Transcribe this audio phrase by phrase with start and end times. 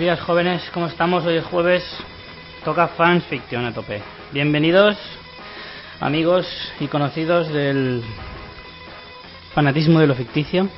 [0.00, 1.26] Buenos días jóvenes, ¿cómo estamos?
[1.26, 1.84] Hoy es jueves,
[2.64, 4.00] toca Fans Fiction a tope.
[4.32, 4.96] Bienvenidos
[6.00, 6.46] amigos
[6.80, 8.02] y conocidos del
[9.54, 10.70] fanatismo de lo ficticio.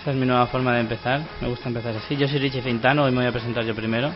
[0.00, 2.16] Esa es mi nueva forma de empezar, me gusta empezar así.
[2.16, 4.10] Yo soy Richie Fintano, hoy me voy a presentar yo primero,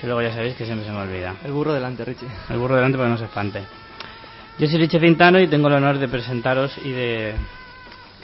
[0.00, 1.36] que luego ya sabéis que siempre se me olvida.
[1.44, 2.26] El burro delante, Richie.
[2.50, 3.62] El burro delante para que no se espante.
[4.58, 7.36] Yo soy Richie Fintano y tengo el honor de presentaros y de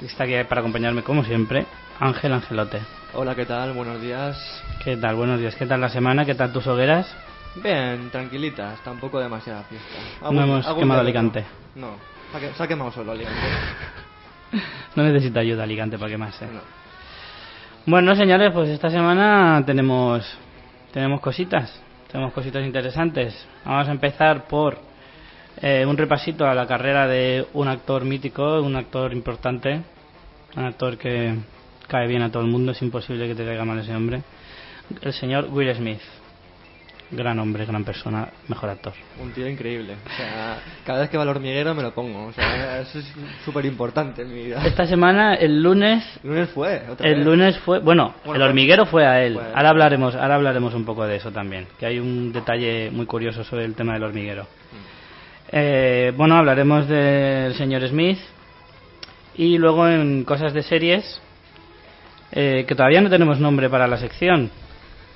[0.00, 1.64] que está aquí para acompañarme como siempre,
[2.00, 3.03] Ángel Angelote.
[3.14, 3.72] Hola, ¿qué tal?
[3.72, 4.36] Buenos días.
[4.82, 5.14] ¿Qué tal?
[5.14, 5.54] Buenos días.
[5.54, 6.24] ¿Qué tal la semana?
[6.24, 7.06] ¿Qué tal tus hogueras?
[7.62, 10.30] Bien, tranquilitas, tampoco demasiada fiesta.
[10.30, 11.44] No hemos quemado Alicante.
[11.76, 11.90] No,
[12.32, 13.40] se ha, que- se ha quemado solo Alicante.
[14.96, 16.46] No necesita ayuda Alicante para quemarse.
[16.46, 16.60] No.
[17.86, 20.24] Bueno, señores, pues esta semana tenemos
[20.92, 21.80] tenemos cositas,
[22.12, 23.34] tenemos cositas interesantes.
[23.64, 24.78] Vamos a empezar por
[25.60, 29.80] eh, un repasito a la carrera de un actor mítico, un actor importante,
[30.56, 31.34] un actor que
[31.88, 34.22] cae bien a todo el mundo, es imposible que te caiga mal ese hombre.
[35.00, 36.00] El señor Will Smith.
[37.10, 38.92] Gran hombre, gran persona, mejor actor.
[39.22, 39.94] Un tío increíble.
[40.04, 42.26] O sea, cada vez que va al hormiguero me lo pongo.
[42.26, 43.12] O sea, eso es
[43.44, 44.64] súper importante en mi vida.
[44.66, 47.24] Esta semana, el lunes, El lunes fue, otra El vez.
[47.26, 49.34] lunes fue, bueno, Bueno, el hormiguero fue a él.
[49.34, 49.52] fue a él.
[49.54, 53.44] Ahora hablaremos, ahora hablaremos un poco de eso también, que hay un detalle muy curioso
[53.44, 54.46] sobre el tema del hormiguero.
[55.52, 58.18] Eh, bueno, hablaremos del señor Smith
[59.36, 61.20] y luego en cosas de series
[62.32, 64.50] eh, que todavía no tenemos nombre para la sección.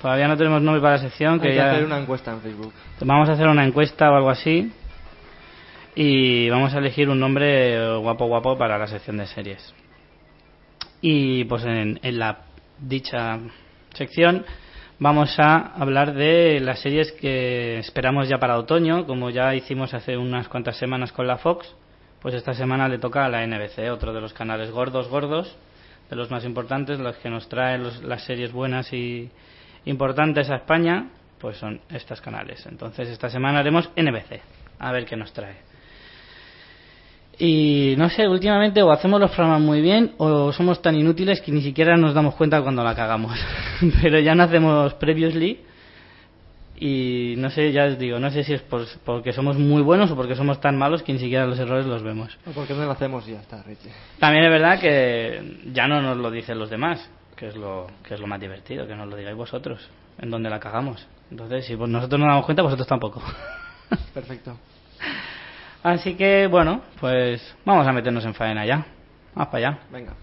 [0.01, 2.41] Todavía no tenemos nombre para la sección Hay que que ya hacer una encuesta en
[2.41, 2.73] Facebook.
[3.01, 4.71] vamos a hacer una encuesta o algo así
[5.95, 9.73] y vamos a elegir un nombre guapo guapo para la sección de series.
[11.01, 12.39] Y pues en, en la
[12.79, 13.39] dicha
[13.93, 14.45] sección
[14.99, 20.17] vamos a hablar de las series que esperamos ya para otoño, como ya hicimos hace
[20.17, 21.73] unas cuantas semanas con la Fox,
[22.21, 25.57] pues esta semana le toca a la NBC, otro de los canales gordos gordos,
[26.09, 29.29] de los más importantes, los que nos traen los- las series buenas y
[29.85, 31.09] importantes a España,
[31.39, 32.65] pues son estos canales.
[32.65, 34.41] Entonces esta semana haremos NBC,
[34.79, 35.57] a ver qué nos trae.
[37.37, 41.51] Y no sé, últimamente o hacemos los programas muy bien o somos tan inútiles que
[41.53, 43.39] ni siquiera nos damos cuenta cuando la cagamos.
[44.01, 45.61] Pero ya no hacemos previously
[46.79, 50.09] y no sé, ya os digo, no sé si es por- porque somos muy buenos
[50.11, 52.37] o porque somos tan malos que ni siquiera los errores los vemos.
[52.47, 53.91] ¿O ¿Por qué no lo hacemos y ya está, Richie?
[54.19, 58.13] También es verdad que ya no nos lo dicen los demás, que es lo, que
[58.13, 59.89] es lo más divertido, que nos lo digáis vosotros,
[60.21, 61.05] en donde la cagamos.
[61.31, 63.21] Entonces, si nosotros no nos damos cuenta, vosotros tampoco.
[64.13, 64.57] Perfecto.
[65.83, 68.85] Así que, bueno, pues vamos a meternos en faena ya.
[69.35, 69.79] Vamos para allá.
[69.91, 70.13] Venga.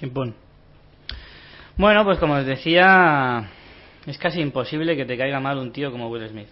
[0.00, 0.34] Chimpún.
[1.76, 3.50] Bueno, pues como os decía,
[4.06, 6.48] es casi imposible que te caiga mal un tío como Will Smith.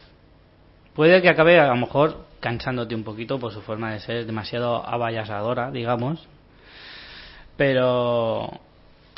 [0.95, 4.87] Puede que acabe a lo mejor cansándote un poquito por su forma de ser demasiado
[4.87, 6.29] avallasadora, digamos.
[7.57, 8.51] Pero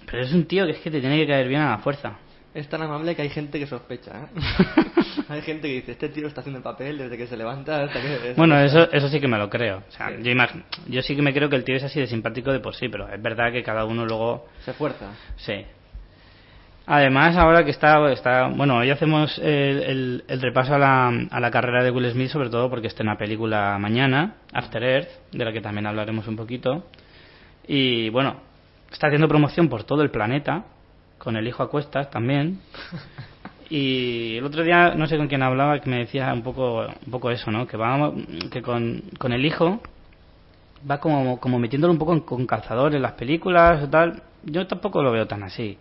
[0.08, 2.18] pero es un tío que es que te tiene que caer bien a la fuerza.
[2.54, 4.84] Es tan amable que hay gente que sospecha, ¿eh?
[5.28, 8.00] hay gente que dice, este tío está haciendo el papel desde que se levanta hasta
[8.00, 8.34] que...
[8.36, 9.82] Bueno, eso, eso sí que me lo creo.
[9.88, 10.22] O sea, Sí.
[10.22, 10.32] yo,
[10.88, 12.88] yo sí que me creo que el tío es así de simpático de por sí,
[12.88, 15.06] pero es verdad que cada uno luego Se fuerza.
[15.36, 15.64] Sí.
[16.86, 21.38] Además, ahora que está, está bueno, hoy hacemos el, el- el repaso a la, a
[21.40, 25.08] la carrera de Will Smith, sobre todo porque está en la película mañana, After Earth,
[25.30, 26.86] de la que también hablaremos un poquito.
[27.68, 28.40] Y bueno,
[28.90, 30.64] está haciendo promoción por todo el planeta,
[31.18, 32.58] con el hijo a cuestas también.
[33.70, 37.10] Y el otro día, no sé con quién hablaba, que me decía un poco, un
[37.12, 37.66] poco eso, ¿no?
[37.66, 38.12] Que, va,
[38.50, 39.80] que con, con el hijo
[40.90, 44.22] va como, como metiéndolo un poco en- con calzador en las películas o tal.
[44.42, 45.78] Yo tampoco lo veo tan así.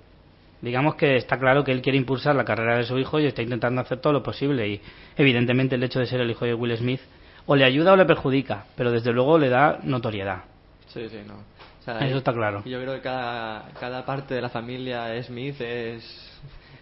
[0.61, 3.41] Digamos que está claro que él quiere impulsar la carrera de su hijo y está
[3.41, 4.67] intentando hacer todo lo posible.
[4.67, 4.81] Y
[5.17, 6.99] evidentemente el hecho de ser el hijo de Will Smith
[7.45, 10.43] o le ayuda o le perjudica, pero desde luego le da notoriedad.
[10.87, 11.35] Sí, sí, no.
[11.35, 12.61] O sea, Eso está claro.
[12.65, 16.03] Yo creo que cada, cada parte de la familia Smith es,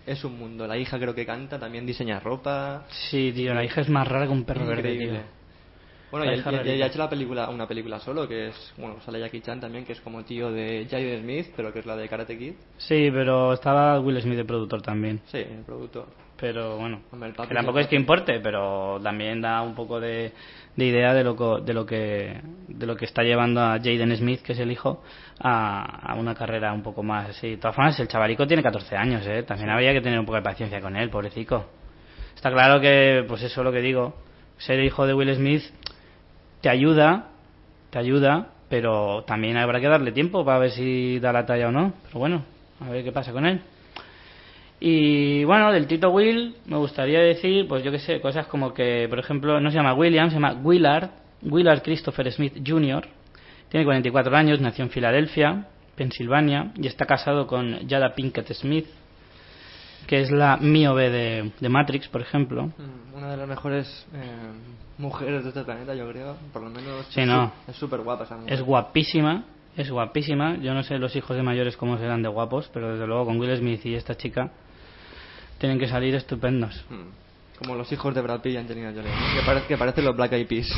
[0.08, 0.66] es un mundo.
[0.66, 2.86] La hija creo que canta, también diseña ropa.
[3.12, 5.12] Sí, tío, la hija es más rara que un perro verde, tío.
[6.10, 6.86] Bueno, La y, hija y- y rarita.
[6.86, 9.92] ha hecho la película, una película solo, que es, bueno, sale Jackie Chan también, que
[9.92, 12.54] es como tío de Jaden Smith, pero que es la de Karate Kid.
[12.78, 15.20] Sí, pero estaba Will Smith de productor también.
[15.26, 16.06] Sí, el productor.
[16.40, 20.32] Pero bueno, Hombre, que tampoco es que importe, pero también da un poco de,
[20.76, 24.16] de idea de lo, co- de lo que de lo que está llevando a Jaden
[24.16, 25.02] Smith, que es el hijo,
[25.40, 27.52] a, a una carrera un poco más así.
[27.52, 29.42] De todas formas, el chavalico tiene 14 años, ¿eh?
[29.44, 31.66] También habría que tener un poco de paciencia con él, pobrecito.
[32.36, 34.14] Está claro que, pues eso es lo que digo,
[34.60, 35.64] ser hijo de Will Smith
[36.62, 37.30] te ayuda,
[37.90, 41.72] te ayuda, pero también habrá que darle tiempo para ver si da la talla o
[41.72, 41.94] no.
[42.06, 42.44] Pero bueno,
[42.80, 43.62] a ver qué pasa con él.
[44.80, 49.08] Y bueno, del Tito Will me gustaría decir, pues yo qué sé, cosas como que,
[49.10, 51.10] por ejemplo, no se llama William, se llama Willard,
[51.42, 53.08] Willard Christopher Smith Jr.
[53.70, 58.86] Tiene 44 años, nació en Filadelfia, Pensilvania, y está casado con Jada Pinkett Smith,
[60.06, 62.68] que es la Miobe de, de Matrix, por ejemplo.
[62.68, 64.20] Mm, Una de las mejores eh,
[65.00, 66.38] mujeres de este planeta, yo creo.
[66.54, 67.52] Por lo menos Sí, es no.
[67.74, 68.54] súper guapa esa mujer.
[68.54, 69.44] Es guapísima,
[69.76, 70.56] es guapísima.
[70.58, 73.40] Yo no sé los hijos de mayores cómo serán de guapos, pero desde luego con
[73.40, 74.52] Will Smith y esta chica
[75.58, 76.84] tienen que salir estupendos.
[76.90, 77.58] Mm.
[77.60, 79.10] Como los hijos de Brad Pitt y Angelina Jolie.
[79.36, 80.68] Que, pare- que parecen los Black Eyed Peas.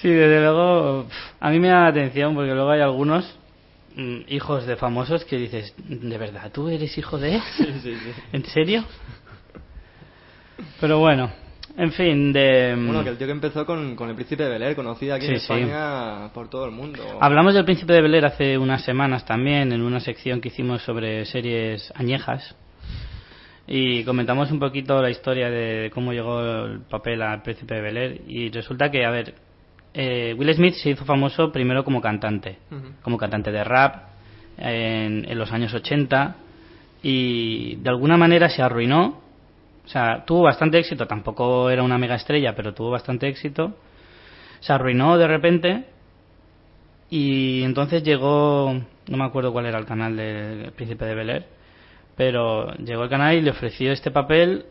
[0.00, 1.06] Sí, desde luego,
[1.40, 3.34] a mí me da la atención porque luego hay algunos
[3.96, 7.42] mm, hijos de famosos que dices, ¿de verdad tú eres hijo de él?
[7.56, 8.12] sí, sí, sí.
[8.32, 8.84] ¿En serio?
[10.80, 11.30] Pero bueno,
[11.78, 12.74] en fin, de...
[12.76, 15.14] mm, Bueno, que el tío que empezó con, con el príncipe de Bel Air, conocido
[15.14, 15.52] aquí en sí.
[15.52, 17.02] España por todo el mundo.
[17.20, 20.82] Hablamos del Príncipe de Bel Air hace unas semanas también, en una sección que hicimos
[20.82, 22.56] sobre series añejas.
[23.68, 27.96] Y comentamos un poquito la historia de cómo llegó el papel al Príncipe de Bel
[27.96, 28.20] Air.
[28.28, 29.34] Y resulta que, a ver,
[29.92, 32.58] eh, Will Smith se hizo famoso primero como cantante,
[33.02, 34.04] como cantante de rap
[34.56, 36.36] en, en los años 80.
[37.02, 39.25] Y de alguna manera se arruinó.
[39.86, 43.76] O sea, tuvo bastante éxito, tampoco era una mega estrella, pero tuvo bastante éxito.
[44.58, 45.84] Se arruinó de repente
[47.08, 51.46] y entonces llegó, no me acuerdo cuál era el canal del Príncipe de Bel Air,
[52.16, 54.66] pero llegó al canal y le ofreció este papel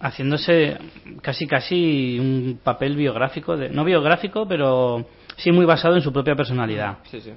[0.00, 0.76] haciéndose
[1.22, 5.06] casi casi un papel biográfico, de, no biográfico, pero
[5.36, 6.98] sí muy basado en su propia personalidad.
[7.04, 7.30] Sí, sí.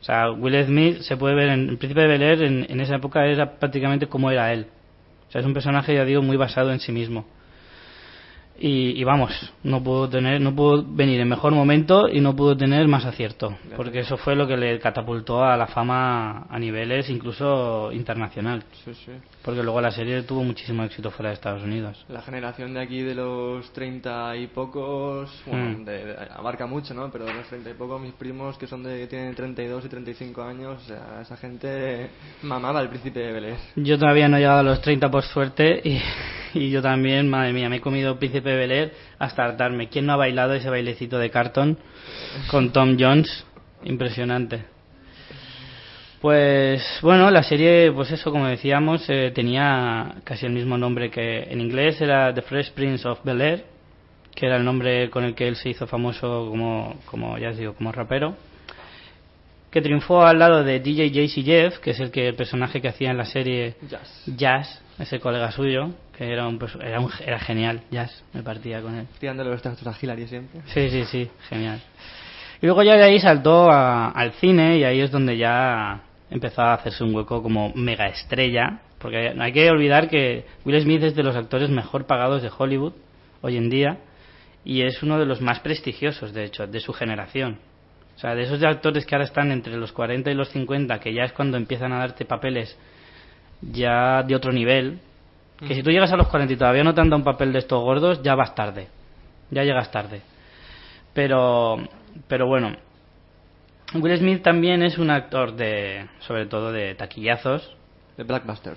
[0.00, 2.80] O sea, Will Smith se puede ver en el Príncipe de Bel Air, en, en
[2.80, 4.68] esa época era prácticamente como era él.
[5.28, 7.26] O sea, es un personaje, ya digo, muy basado en sí mismo.
[8.60, 9.30] Y, y vamos,
[9.62, 13.56] no pudo tener, no pudo venir en mejor momento y no pudo tener más acierto,
[13.76, 18.92] porque eso fue lo que le catapultó a la fama a niveles incluso internacional, Sí,
[18.94, 19.12] sí.
[19.44, 22.04] porque luego la serie tuvo muchísimo éxito fuera de Estados Unidos.
[22.08, 25.84] La generación de aquí de los 30 y pocos, bueno, Mm.
[25.84, 27.10] de- de- abarca mucho, ¿no?
[27.12, 30.42] Pero de los 30 y pocos, mis primos que son de, tienen 32 y 35
[30.42, 32.10] años, o sea, esa gente
[32.42, 33.56] mamaba el príncipe de Belén.
[33.76, 36.00] Yo todavía no he llegado a los 30 por suerte y,
[36.54, 39.88] y yo también, madre mía, me he comido Príncipe de Bel Air hasta hartarme.
[39.88, 41.78] ¿Quién no ha bailado ese bailecito de cartón
[42.50, 43.44] con Tom Jones?
[43.84, 44.64] Impresionante.
[46.20, 51.44] Pues bueno, la serie, pues eso, como decíamos, eh, tenía casi el mismo nombre que
[51.44, 53.64] en inglés, era The Fresh Prince of Bel Air,
[54.34, 57.56] que era el nombre con el que él se hizo famoso como, como ya os
[57.56, 58.34] digo, como rapero
[59.70, 62.88] que triunfó al lado de DJ JC Jeff, que es el que el personaje que
[62.88, 64.22] hacía en la serie Jazz.
[64.36, 68.94] Jazz, ese colega suyo, que era un, era, un- era genial, Jazz, me partía con
[68.94, 69.06] él.
[69.20, 70.60] Tirándole los trastos a Hillary siempre.
[70.66, 71.80] Sí, sí, sí, genial.
[72.60, 76.62] Y luego ya de ahí saltó a- al cine y ahí es donde ya empezó
[76.62, 81.02] a hacerse un hueco como mega estrella, porque no hay que olvidar que Will Smith
[81.04, 82.94] es de los actores mejor pagados de Hollywood
[83.42, 83.98] hoy en día
[84.64, 87.58] y es uno de los más prestigiosos, de hecho, de su generación.
[88.18, 91.14] O sea, de esos actores que ahora están entre los 40 y los 50, que
[91.14, 92.76] ya es cuando empiezan a darte papeles
[93.60, 94.98] ya de otro nivel,
[95.60, 97.52] que si tú llegas a los 40 y todavía no te han dado un papel
[97.52, 98.88] de estos gordos, ya vas tarde.
[99.52, 100.22] Ya llegas tarde.
[101.14, 101.76] Pero,
[102.26, 102.74] pero bueno,
[103.94, 107.76] Will Smith también es un actor de, sobre todo de taquillazos,
[108.16, 108.74] De Blackbuster.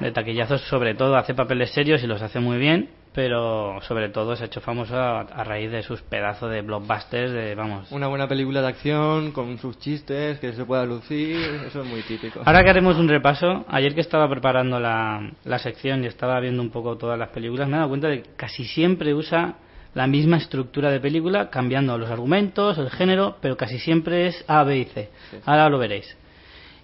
[0.00, 4.36] de taquillazos sobre todo hace papeles serios y los hace muy bien, pero sobre todo
[4.36, 7.90] se ha hecho famoso a, a raíz de sus pedazos de blockbusters, de vamos.
[7.90, 12.02] Una buena película de acción con sus chistes, que se pueda lucir, eso es muy
[12.02, 12.42] típico.
[12.44, 16.60] Ahora que haremos un repaso, ayer que estaba preparando la, la sección y estaba viendo
[16.60, 19.54] un poco todas las películas, me he dado cuenta de que casi siempre usa
[19.94, 24.62] la misma estructura de película, cambiando los argumentos, el género, pero casi siempre es A,
[24.62, 25.08] B y C.
[25.46, 26.14] Ahora lo veréis.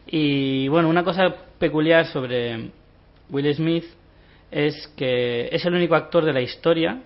[0.07, 1.25] Y bueno, una cosa
[1.59, 2.71] peculiar sobre
[3.29, 3.85] Will Smith
[4.53, 7.01] es que es el único actor de la historia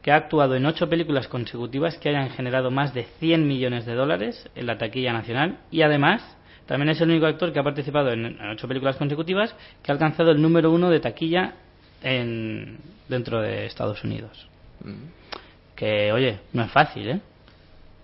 [0.00, 3.94] que ha actuado en ocho películas consecutivas que hayan generado más de 100 millones de
[3.94, 6.36] dólares en la taquilla nacional y además
[6.66, 10.30] también es el único actor que ha participado en, ocho películas consecutivas que ha alcanzado
[10.30, 11.54] el número uno de taquilla
[12.02, 14.48] en, dentro de Estados Unidos.
[14.82, 15.74] Mm.
[15.76, 17.20] Que, oye, no es fácil, ¿eh?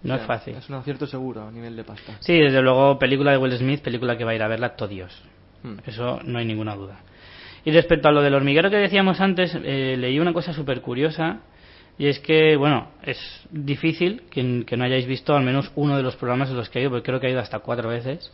[0.02, 0.54] No es fácil.
[0.54, 2.16] Es un acierto seguro a nivel de pasta.
[2.20, 4.88] Sí, desde luego, película de Will Smith, película que va a ir a verla todo
[4.88, 5.22] Dios.
[5.62, 5.78] Mm.
[5.86, 7.00] Eso no hay ninguna duda.
[7.68, 11.40] Y respecto a lo del hormiguero que decíamos antes, eh, leí una cosa súper curiosa.
[11.98, 13.18] Y es que, bueno, es
[13.50, 16.78] difícil que, que no hayáis visto al menos uno de los programas en los que
[16.78, 18.32] ha ido, porque creo que ha ido hasta cuatro veces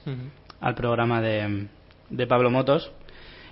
[0.61, 1.67] al programa de,
[2.11, 2.93] de Pablo Motos.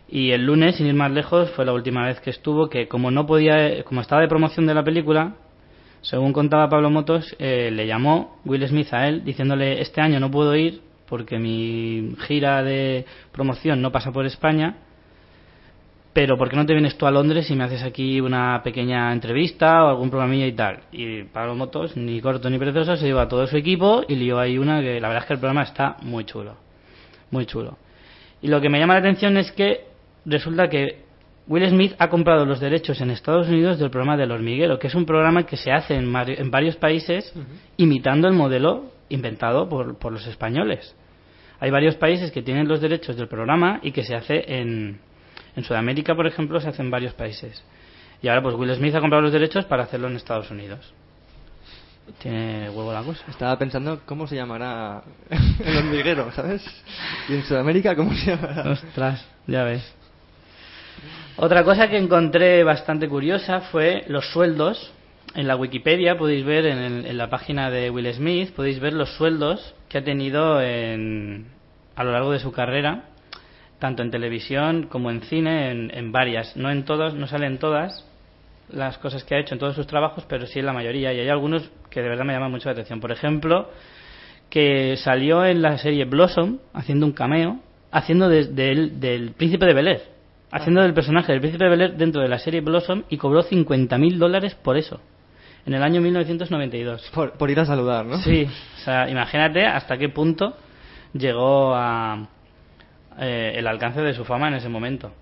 [0.09, 3.11] Y el lunes, sin ir más lejos, fue la última vez que estuvo, que como
[3.11, 5.35] no podía, como estaba de promoción de la película,
[6.01, 10.31] según contaba Pablo Motos, eh, le llamó Will Smith a él diciéndole este año no
[10.31, 14.77] puedo ir porque mi gira de promoción no pasa por España,
[16.13, 19.13] pero ¿por qué no te vienes tú a Londres y me haces aquí una pequeña
[19.13, 20.81] entrevista o algún programilla y tal?
[20.93, 24.39] Y Pablo Motos, ni corto ni precioso, se lleva a todo su equipo y lió
[24.39, 26.57] ahí una que la verdad es que el programa está muy chulo,
[27.31, 27.79] muy chulo.
[28.43, 29.87] Y lo que me llama la atención es que
[30.27, 31.03] resulta que
[31.47, 34.95] Will Smith ha comprado los derechos en Estados Unidos del programa del hormiguero, que es
[34.95, 37.33] un programa que se hace en, en varios países
[37.79, 40.95] imitando el modelo inventado por, por, los españoles.
[41.59, 45.01] Hay varios países que tienen los derechos del programa y que se hace en,
[45.57, 47.63] en Sudamérica, por ejemplo, se hace en varios países.
[48.23, 50.93] Y ahora pues Will Smith ha comprado los derechos para hacerlo en Estados Unidos.
[52.19, 53.23] Tiene huevo la cosa.
[53.29, 55.03] Estaba pensando cómo se llamará
[55.65, 56.65] el hormiguero, ¿sabes?
[57.29, 58.71] Y en Sudamérica, ¿cómo se llamará?
[58.71, 59.95] Ostras, ya ves.
[61.37, 64.93] Otra cosa que encontré bastante curiosa fue los sueldos.
[65.35, 68.93] En la Wikipedia podéis ver, en, el, en la página de Will Smith, podéis ver
[68.93, 71.47] los sueldos que ha tenido en,
[71.97, 73.05] a lo largo de su carrera,
[73.83, 76.57] tanto en televisión como en cine, en, en varias.
[76.57, 78.07] No en todas, no salen todas
[78.71, 81.13] las cosas que ha hecho en todos sus trabajos, pero sí en la mayoría.
[81.13, 83.01] Y hay algunos que de verdad me llaman mucho la atención.
[83.01, 83.71] Por ejemplo,
[84.49, 87.59] que salió en la serie Blossom haciendo un cameo,
[87.91, 90.13] haciendo de, de, del príncipe de Bel Air
[90.53, 93.43] haciendo del personaje del príncipe de Bel Air dentro de la serie Blossom y cobró
[93.43, 95.01] 50.000 dólares por eso,
[95.65, 97.11] en el año 1992.
[97.15, 98.19] Por, por, ir a saludar, ¿no?
[98.19, 100.55] Sí, o sea, imagínate hasta qué punto
[101.15, 102.29] llegó a
[103.19, 105.13] eh, el alcance de su fama en ese momento.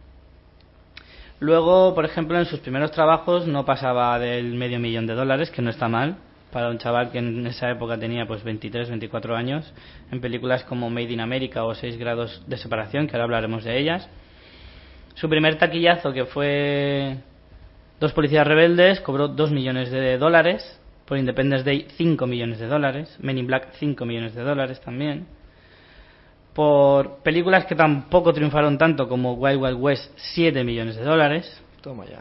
[1.38, 5.62] Luego, por ejemplo, en sus primeros trabajos no pasaba del medio millón de dólares, que
[5.62, 6.16] no está mal,
[6.52, 9.72] para un chaval que en esa época tenía pues 23, 24 años,
[10.10, 13.78] en películas como Made in America o 6 grados de separación, que ahora hablaremos de
[13.78, 14.08] ellas.
[15.14, 17.18] Su primer taquillazo, que fue
[18.00, 20.80] Dos policías rebeldes, cobró 2 millones de dólares.
[21.04, 23.14] Por Independence Day, 5 millones de dólares.
[23.20, 25.26] Men in Black, 5 millones de dólares también.
[26.54, 31.62] Por películas que tampoco triunfaron tanto como Wild Wild West, 7 millones de dólares.
[31.80, 32.20] Toma ya.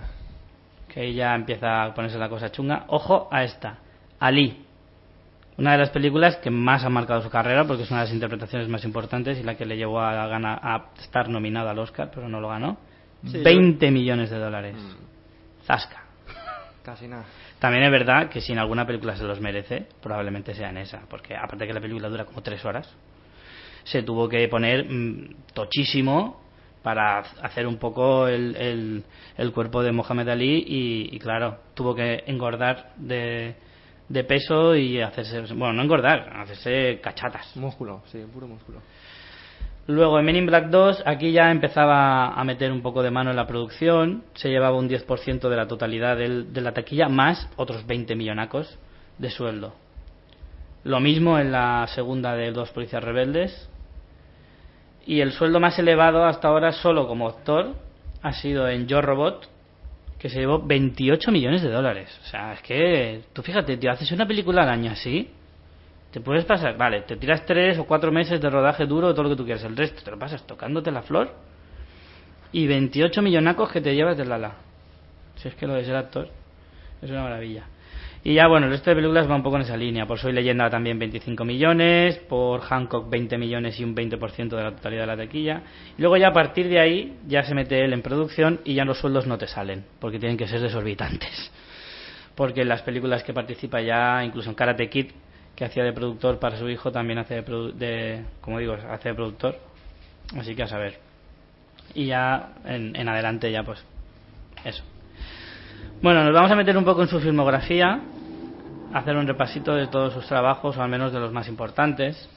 [0.88, 2.86] Que ahí ya empieza a ponerse la cosa chunga.
[2.88, 3.80] Ojo a esta.
[4.20, 4.66] Ali.
[5.58, 8.14] Una de las películas que más ha marcado su carrera porque es una de las
[8.14, 12.10] interpretaciones más importantes y la que le llevó a, gana, a estar nominado al Oscar,
[12.14, 12.78] pero no lo ganó.
[13.26, 13.92] Sí, 20 yo...
[13.92, 14.76] millones de dólares.
[14.76, 15.66] Mm.
[15.66, 16.04] Zasca.
[16.84, 17.26] Casi nada.
[17.60, 21.02] También es verdad que si en alguna película se los merece, probablemente sea en esa,
[21.10, 22.90] porque aparte que la película dura como tres horas,
[23.84, 26.40] se tuvo que poner mmm, tochísimo
[26.82, 29.04] para hacer un poco el, el,
[29.38, 33.56] el cuerpo de Mohamed Ali y, y, claro, tuvo que engordar de,
[34.08, 37.56] de peso y hacerse, bueno, no engordar, hacerse cachatas.
[37.58, 38.82] Músculo, sí, puro músculo.
[39.88, 43.32] Luego en Men in Black 2 aquí ya empezaba a meter un poco de mano
[43.32, 47.50] en la producción, se llevaba un 10% de la totalidad del, de la taquilla más
[47.56, 48.78] otros 20 millonacos
[49.18, 49.74] de sueldo.
[50.84, 53.70] Lo mismo en la segunda de Dos Policías Rebeldes.
[55.06, 57.76] Y el sueldo más elevado hasta ahora solo como actor
[58.22, 59.50] ha sido en Yo Robot,
[60.20, 62.18] que se llevó 28 millones de dólares.
[62.24, 65.32] O sea, es que tú fíjate, tío, haces una película al año así,
[66.12, 69.30] te puedes pasar, vale, te tiras tres o cuatro meses de rodaje duro, todo lo
[69.30, 71.32] que tú quieras, el resto te lo pasas tocándote la flor
[72.52, 74.54] y 28 millonacos que te llevas del ala.
[75.36, 76.28] Si es que lo de ser actor
[77.02, 77.66] es una maravilla.
[78.24, 80.06] Y ya, bueno, el resto de películas va un poco en esa línea.
[80.06, 84.72] Por Soy Leyenda también 25 millones, por Hancock 20 millones y un 20% de la
[84.72, 85.64] totalidad de la taquilla.
[85.98, 88.84] Y luego ya a partir de ahí ya se mete él en producción y ya
[88.84, 91.52] los sueldos no te salen, porque tienen que ser desorbitantes.
[92.36, 95.08] Porque en las películas que participa ya, incluso en Karate Kid,
[95.58, 99.16] que hacía de productor para su hijo, también hace de, de como digo, hace de
[99.16, 99.58] productor.
[100.38, 101.00] Así que a saber.
[101.94, 103.84] Y ya en, en adelante ya pues
[104.64, 104.84] eso.
[106.02, 108.00] Bueno, nos vamos a meter un poco en su filmografía,
[108.94, 112.30] hacer un repasito de todos sus trabajos, o al menos de los más importantes.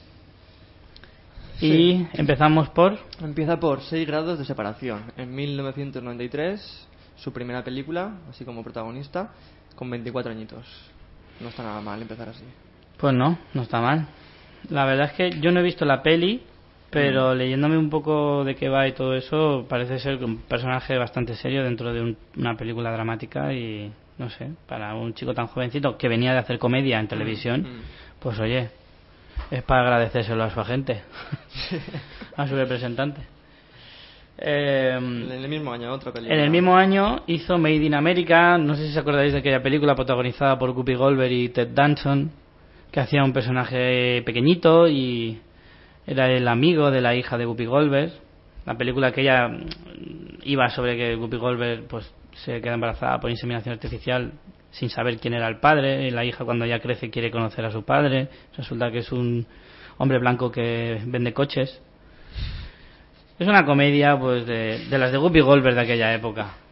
[1.59, 1.67] Sí.
[1.71, 2.97] Y empezamos por...
[3.21, 5.03] Empieza por 6 grados de separación.
[5.15, 9.29] En 1993, su primera película, así como protagonista,
[9.77, 10.65] con 24 añitos.
[11.39, 12.43] No está nada mal empezar así.
[12.97, 14.07] Pues no, no está mal.
[14.71, 16.43] La verdad es que yo no he visto la peli,
[16.93, 17.37] pero mm.
[17.37, 21.63] leyéndome un poco de qué va y todo eso, parece ser un personaje bastante serio
[21.63, 26.07] dentro de un, una película dramática y no sé, para un chico tan jovencito que
[26.07, 28.19] venía de hacer comedia en televisión, mm.
[28.19, 28.69] pues oye,
[29.49, 31.01] es para agradecérselo a su agente,
[32.37, 33.21] a su representante.
[34.37, 36.35] Eh, en el mismo año, otra película.
[36.35, 39.61] En el mismo año hizo Made in America, no sé si os acordáis de aquella
[39.61, 42.31] película protagonizada por Guppy Goldberg y Ted Danson,
[42.91, 45.39] que hacía un personaje pequeñito y
[46.05, 48.11] era el amigo de la hija de Guppy Goldberg,
[48.65, 53.29] La película que ella mm, iba sobre que Guppy Goldberg pues se queda embarazada por
[53.29, 54.33] inseminación artificial
[54.71, 56.07] sin saber quién era el padre.
[56.07, 58.29] Y la hija cuando ya crece quiere conocer a su padre.
[58.57, 59.45] Resulta que es un
[59.97, 61.81] hombre blanco que vende coches.
[63.39, 66.62] Es una comedia pues de, de las de Guppy Goldberg de aquella época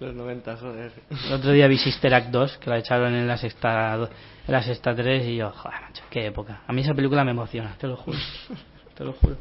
[0.00, 0.92] Los 90, joder.
[1.26, 4.62] el otro día vi Sister Act 2 que la echaron en la sexta en la
[4.62, 7.88] sexta 3 y yo joder macho qué época a mí esa película me emociona te
[7.88, 8.16] lo juro
[8.96, 9.36] te lo juro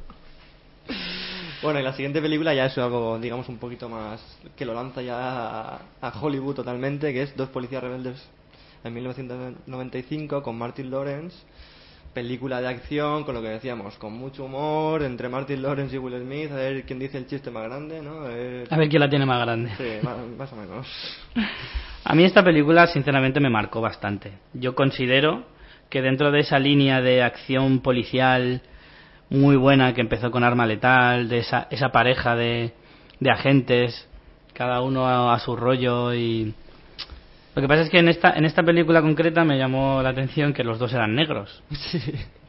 [1.62, 4.22] Bueno, y la siguiente película ya es algo, digamos, un poquito más.
[4.56, 8.24] que lo lanza ya a, a Hollywood totalmente, que es Dos Policías Rebeldes
[8.84, 11.36] en 1995 con Martin Lawrence.
[12.14, 16.20] Película de acción, con lo que decíamos, con mucho humor, entre Martin Lawrence y Will
[16.22, 18.22] Smith, a ver quién dice el chiste más grande, ¿no?
[18.22, 18.68] A ver.
[18.70, 20.88] a ver quién la tiene más grande Sí, más, más o menos.
[22.04, 24.32] A mí esta película sinceramente me marcó bastante.
[24.54, 25.44] Yo considero
[25.90, 28.62] que dentro de esa línea de acción policial
[29.30, 32.72] muy buena que empezó con Arma Letal, de esa, esa pareja de,
[33.20, 34.08] de agentes,
[34.54, 36.54] cada uno a, a su rollo y...
[37.58, 40.54] Lo que pasa es que en esta, en esta película concreta me llamó la atención
[40.54, 41.64] que los dos eran negros.
[41.72, 42.00] Sí.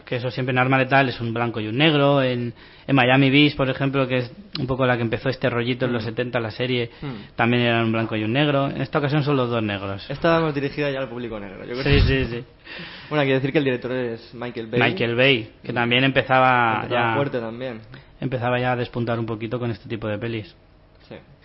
[0.04, 2.22] Que eso siempre en Arma Letal es un blanco y un negro.
[2.22, 2.54] En,
[2.86, 5.92] en Miami Beach, por ejemplo, que es un poco la que empezó este rollito en
[5.92, 7.36] los 70, la serie, Mm.
[7.36, 8.70] también eran un blanco y un negro.
[8.70, 10.08] En esta ocasión son los dos negros.
[10.08, 12.00] Estábamos dirigida ya al público negro, yo creo.
[12.00, 12.44] Sí, sí, sí.
[13.10, 14.80] Bueno, hay que decir que el director es Michael Bay.
[14.80, 17.80] Michael Bay, que también empezaba Empezaba ya, fuerte también.
[18.18, 20.54] empezaba ya a despuntar un poquito con este tipo de pelis.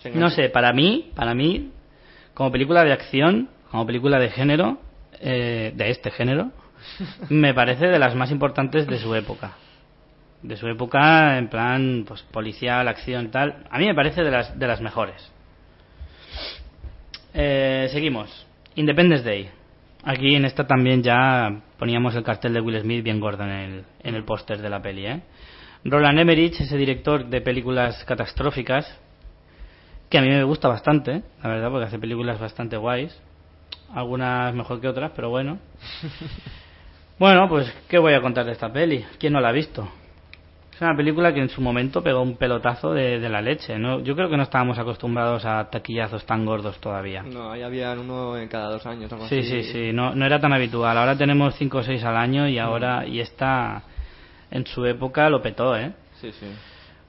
[0.02, 0.10] Sí.
[0.16, 1.72] No sé, para mí, para mí,
[2.34, 4.78] como película de acción, como película de género,
[5.20, 6.52] eh, de este género,
[7.30, 9.54] me parece de las más importantes de su época.
[10.44, 13.66] De su época, en plan, pues policial, acción, tal.
[13.72, 15.28] A mí me parece de las, de las mejores.
[17.34, 18.46] Eh, seguimos.
[18.76, 19.50] Independence Day.
[20.04, 23.86] Aquí en esta también ya poníamos el cartel de Will Smith bien gordo en el,
[24.04, 25.22] en el póster de la peli, ¿eh?
[25.84, 28.86] Roland Emmerich, ese director de películas catastróficas,
[30.12, 33.20] que a mí me gusta bastante, la verdad, porque hace películas bastante guays.
[33.94, 35.60] Algunas mejor que otras, pero bueno.
[37.20, 39.06] Bueno, pues, ¿qué voy a contar de esta peli?
[39.20, 39.88] ¿Quién no la ha visto?
[40.74, 44.00] Es una película que en su momento pegó un pelotazo de, de la leche, ¿no?
[44.00, 47.22] Yo creo que no estábamos acostumbrados a taquillazos tan gordos todavía.
[47.22, 49.14] No, ahí habían uno en cada dos años.
[49.14, 49.64] Algo Sí, así.
[49.64, 50.98] sí, sí, no, no era tan habitual.
[50.98, 53.84] Ahora tenemos 5 o 6 al año y ahora, y esta
[54.50, 55.94] en su época lo petó, ¿eh?
[56.20, 56.48] Sí, sí.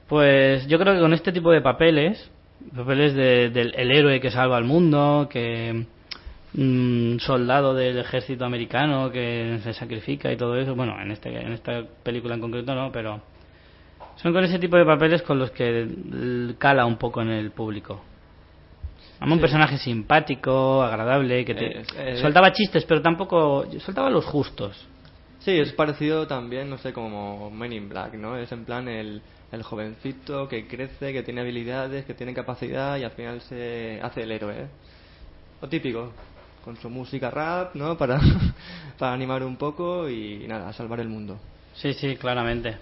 [0.07, 2.31] Pues yo creo que con este tipo de papeles,
[2.77, 5.87] papeles de- del el héroe que salva al mundo, que
[6.55, 11.53] mm, soldado del ejército americano que se sacrifica y todo eso, bueno, en este en
[11.53, 13.21] esta película en concreto no, pero
[14.17, 15.89] son con ese tipo de papeles con los que
[16.59, 18.01] cala un poco en el público.
[19.21, 24.87] A un personaje simpático, agradable, que te soltaba chistes, pero tampoco soltaba los justos.
[25.39, 28.37] Sí, es parecido también, no sé, como Men in Black, ¿no?
[28.37, 29.21] Es en plan el,
[29.53, 34.23] el jovencito que crece, que tiene habilidades, que tiene capacidad y al final se hace
[34.23, 34.55] el héroe.
[34.55, 34.67] ¿eh?
[35.61, 36.13] Lo típico,
[36.65, 37.97] con su música rap, ¿no?
[37.99, 38.19] Para,
[38.99, 41.39] para animar un poco y nada, salvar el mundo.
[41.75, 42.77] Sí, sí, claramente.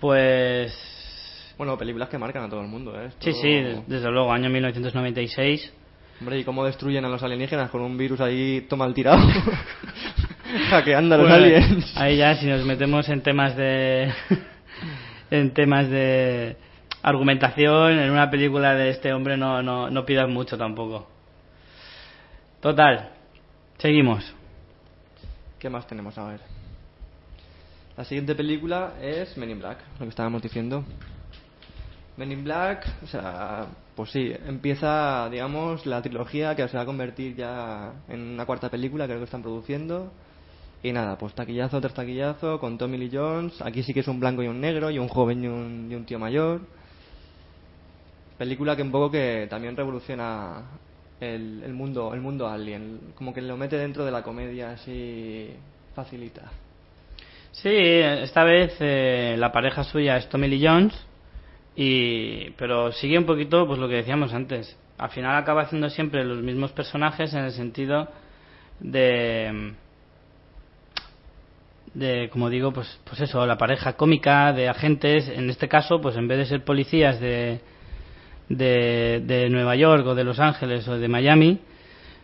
[0.00, 0.72] Pues
[1.58, 3.06] Bueno, películas que marcan a todo el mundo, ¿eh?
[3.06, 5.72] Esto- Sí, sí, des- desde luego, año 1996.
[6.20, 9.18] Hombre, ¿y cómo destruyen a los alienígenas con un virus ahí toma el tirado?
[10.70, 11.92] Hackeando a los Bueno, aliens.
[11.96, 14.12] Ahí ya, si nos metemos en temas de.
[15.30, 16.56] en temas de
[17.02, 21.08] argumentación, en una película de este hombre no, no, no pidas mucho tampoco.
[22.62, 23.10] Total,
[23.78, 24.22] seguimos.
[25.58, 26.40] ¿Qué más tenemos a ver?
[27.96, 30.84] La siguiente película es Men in Black, lo que estábamos diciendo.
[32.16, 36.86] Men in Black, o sea, pues sí, empieza, digamos, la trilogía que se va a
[36.86, 40.12] convertir ya en una cuarta película, creo que están produciendo.
[40.84, 43.60] Y nada, pues taquillazo tras taquillazo con Tommy Lee Jones.
[43.60, 45.96] Aquí sí que es un blanco y un negro, y un joven y un, y
[45.96, 46.60] un tío mayor.
[48.38, 50.62] Película que un poco que también revoluciona
[51.22, 55.50] el, mundo el mundo alien, como que lo mete dentro de la comedia así
[55.94, 56.50] facilita.
[57.52, 60.94] Sí, esta vez eh, la pareja suya es Tommy Lee Jones,
[61.76, 64.76] y, pero sigue un poquito pues lo que decíamos antes.
[64.98, 68.08] Al final acaba haciendo siempre los mismos personajes en el sentido
[68.80, 69.74] de
[71.94, 76.16] de como digo pues pues eso la pareja cómica de agentes en este caso pues
[76.16, 77.60] en vez de ser policías de
[78.56, 81.58] de, de Nueva York o de Los Ángeles o de Miami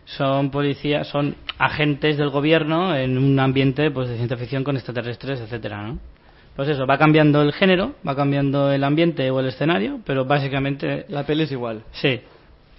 [0.05, 5.39] son policías son agentes del gobierno en un ambiente pues de ciencia ficción con extraterrestres
[5.41, 5.99] etcétera ¿no?
[6.55, 11.05] pues eso va cambiando el género va cambiando el ambiente o el escenario pero básicamente
[11.09, 11.83] La peli es igual.
[11.91, 12.21] sí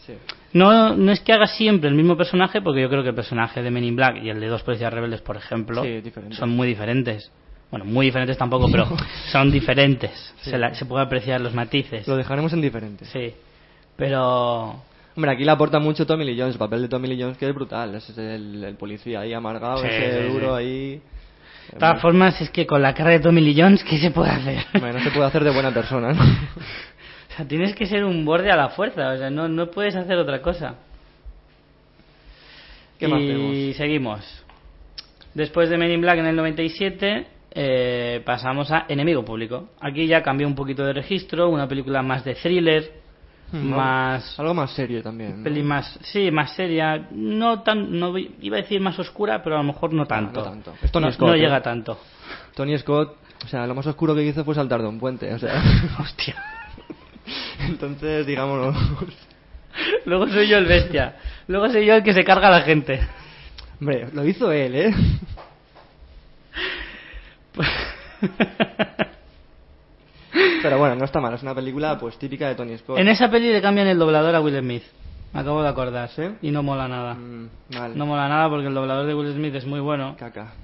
[0.06, 0.14] Sí.
[0.54, 3.62] no, no es que haga siempre el mismo personaje, porque yo creo que el personaje
[3.62, 6.66] de Men in Black y el de Dos Policías Rebeldes, por ejemplo, Sí, son muy
[6.66, 7.30] diferentes.
[7.70, 8.88] Bueno, muy diferentes tampoco, pero
[9.32, 10.10] son diferentes.
[10.42, 10.50] Sí.
[10.50, 12.06] Se, la- se puede apreciar los matices.
[12.08, 13.04] Lo dejaremos en diferente.
[13.06, 13.32] Sí.
[13.96, 14.82] Pero.
[15.16, 17.48] Hombre, aquí le aporta mucho Tommy Lee Jones, el papel de Tommy Lee Jones que
[17.48, 21.02] es brutal, es el, el policía ahí amargado, Sí, ese sí, duro ahí.
[21.72, 24.30] De todas formas, es que con la cara de Tommy Lee Jones, ¿qué se puede
[24.30, 24.64] hacer?
[24.80, 26.22] Bueno, no se puede hacer de buena persona, ¿no?
[27.32, 29.94] O sea, tienes que ser un borde a la fuerza, o sea, no, no puedes
[29.94, 30.74] hacer otra cosa.
[32.98, 33.08] ¿Qué y
[33.68, 34.44] más seguimos.
[35.34, 39.70] Después de Men in Black en el 97, eh, pasamos a Enemigo Público.
[39.80, 43.00] Aquí ya cambió un poquito de registro, una película más de thriller,
[43.52, 44.38] Hmm, más...
[44.38, 45.38] Algo más serio también.
[45.38, 45.44] ¿no?
[45.44, 49.58] peli más, sí, más seria, no tan, no iba a decir más oscura, pero a
[49.58, 50.40] lo mejor no tanto.
[50.40, 50.74] no tanto.
[50.82, 51.38] Es Tony no, Scott, no ¿eh?
[51.38, 51.98] llega tanto.
[52.54, 55.38] Tony Scott, o sea, lo más oscuro que hizo fue saltar de un puente, o
[55.38, 55.60] sea.
[55.98, 56.36] Hostia.
[57.60, 58.72] Entonces, digámoslo.
[60.04, 61.16] Luego soy yo el bestia.
[61.48, 63.00] Luego soy yo el que se carga a la gente.
[63.80, 64.94] Hombre, lo hizo él, ¿eh?
[70.62, 72.98] Pero bueno, no está mal, es una película pues típica de Tony Scott.
[72.98, 74.82] en esa peli le cambian el doblador a Will Smith.
[75.32, 76.08] Me acabo de acordar.
[76.10, 76.22] ¿Sí?
[76.42, 77.14] Y no mola nada.
[77.14, 77.94] Mm, vale.
[77.94, 80.54] No mola nada porque el doblador de Will Smith es muy bueno Caca.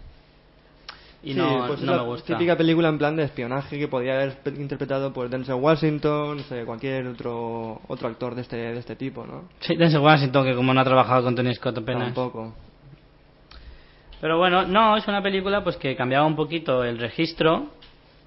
[1.22, 2.26] y Sí, no, pues no esa me gusta.
[2.34, 6.64] Típica película en plan de espionaje que podría haber interpretado por Denzel Washington, no sé,
[6.64, 9.44] cualquier otro otro actor de este de este tipo, ¿no?
[9.60, 12.12] Sí, Denzel Washington, que como no ha trabajado con Tony Scott apenas.
[12.12, 12.54] Tampoco.
[14.20, 17.70] Pero bueno, no, es una película pues que cambiaba un poquito el registro.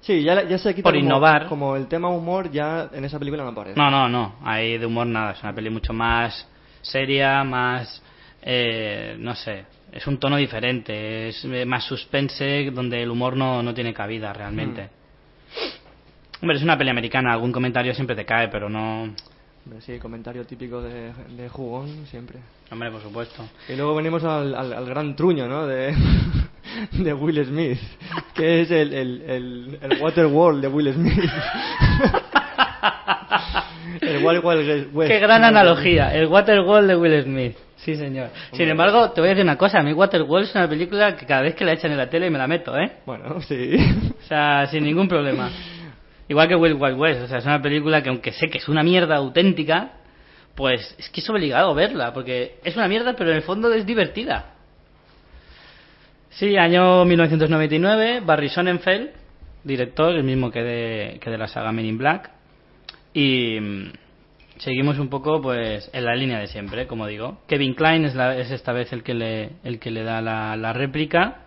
[0.00, 1.46] Sí, ya, ya se quita Por como, innovar.
[1.46, 3.78] como el tema humor ya en esa película no aparece.
[3.78, 6.48] No, no, no, ahí de humor nada, es una peli mucho más
[6.82, 8.02] seria, más,
[8.42, 13.62] eh, no sé, es un tono diferente, es eh, más suspense, donde el humor no,
[13.62, 14.84] no tiene cabida realmente.
[14.84, 16.42] Hmm.
[16.42, 19.14] Hombre, es una peli americana, algún comentario siempre te cae, pero no...
[19.80, 22.38] Sí, comentario típico de, de jugón siempre.
[22.70, 23.48] Hombre, por supuesto.
[23.68, 25.66] Y luego venimos al, al, al gran truño, ¿no?
[25.66, 25.94] De,
[26.92, 27.78] de Will Smith,
[28.34, 31.24] que es el, el, el, el Waterworld de Will Smith.
[34.00, 35.10] el Wild Wild West.
[35.10, 37.56] Qué gran analogía, el Waterworld de Will Smith.
[37.76, 38.28] Sí, señor.
[38.52, 41.24] Sin embargo, te voy a decir una cosa, a mí Waterworld es una película que
[41.24, 42.98] cada vez que la echan en la tele me la meto, ¿eh?
[43.06, 43.74] Bueno, sí.
[44.22, 45.50] O sea, sin ningún problema.
[46.30, 48.68] Igual que Wild Wild West, o sea, es una película que aunque sé que es
[48.68, 49.94] una mierda auténtica,
[50.54, 53.84] pues es que es obligado verla, porque es una mierda, pero en el fondo es
[53.84, 54.54] divertida.
[56.28, 59.10] Sí, año 1999, Barry Sonnenfeld,
[59.64, 62.30] director, el mismo que de, que de la saga Men in Black,
[63.12, 63.92] y mm,
[64.58, 67.40] seguimos un poco pues en la línea de siempre, como digo.
[67.48, 70.56] Kevin Klein es, la- es esta vez el que le, el que le da la,
[70.56, 71.38] la réplica,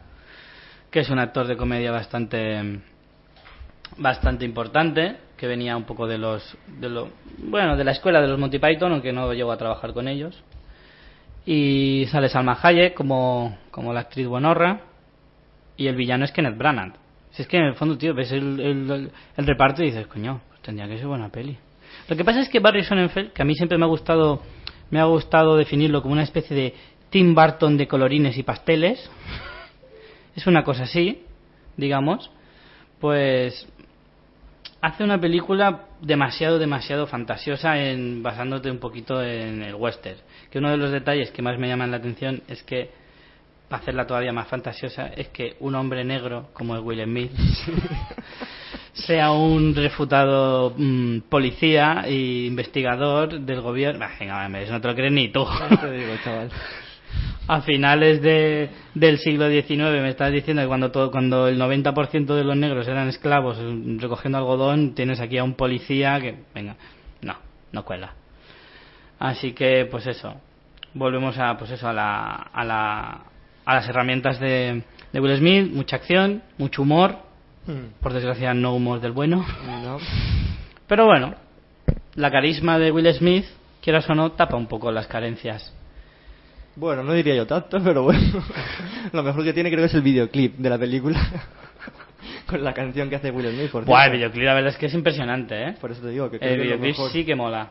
[0.91, 2.81] que es un actor de comedia bastante
[3.97, 8.27] bastante importante que venía un poco de los de lo bueno de la escuela de
[8.27, 10.41] los Monty Python aunque no llegó a trabajar con ellos.
[11.45, 14.81] Y sale Salma Hayek como como la actriz buenorra
[15.75, 16.93] y el villano es Kenneth Branagh.
[17.31, 20.41] Si es que en el fondo tío ves el, el, el reparto y dices coño
[20.49, 21.57] pues tendría que ser buena peli
[22.07, 24.41] lo que pasa es que Barry Sonnenfeld que a mí siempre me ha gustado
[24.89, 26.73] me ha gustado definirlo como una especie de
[27.09, 29.09] Tim Burton de colorines y pasteles
[30.35, 31.23] es una cosa así
[31.77, 32.29] digamos
[32.99, 33.67] pues
[34.83, 40.17] hace una película demasiado, demasiado fantasiosa en, basándote un poquito en el western.
[40.51, 42.91] Que uno de los detalles que más me llaman la atención es que,
[43.69, 47.31] para hacerla todavía más fantasiosa, es que un hombre negro como el Will Smith
[48.93, 54.01] sea un refutado mm, policía e investigador del gobierno.
[54.01, 55.47] Bah, Venga, no te lo crees ni tú.
[55.69, 56.51] Ya te digo, chaval.
[57.47, 62.35] A finales de, del siglo XIX me estás diciendo que cuando todo, cuando el 90%
[62.35, 66.75] de los negros eran esclavos eh, recogiendo algodón, tienes aquí a un policía que, venga,
[67.21, 67.35] no,
[67.71, 68.13] no cuela.
[69.19, 70.35] Así que, pues eso,
[70.93, 73.21] volvemos a, pues eso, a la, a la,
[73.65, 77.17] a las herramientas de, de Will Smith, mucha acción, mucho humor,
[77.65, 77.93] Hmm.
[78.01, 79.97] por desgracia no humor del bueno, No.
[80.85, 81.33] pero bueno,
[82.15, 83.45] la carisma de Will Smith,
[83.81, 85.73] quieras o no, tapa un poco las carencias.
[86.75, 88.43] Bueno, no diría yo tanto, pero bueno.
[89.11, 91.19] Lo mejor que tiene creo que es el videoclip de la película.
[92.47, 94.87] Con la canción que hace Will Smith, por Buah, el videoclip la verdad es que
[94.87, 95.75] es impresionante, ¿eh?
[95.79, 97.69] Por eso te digo que El videoclip sí que mola.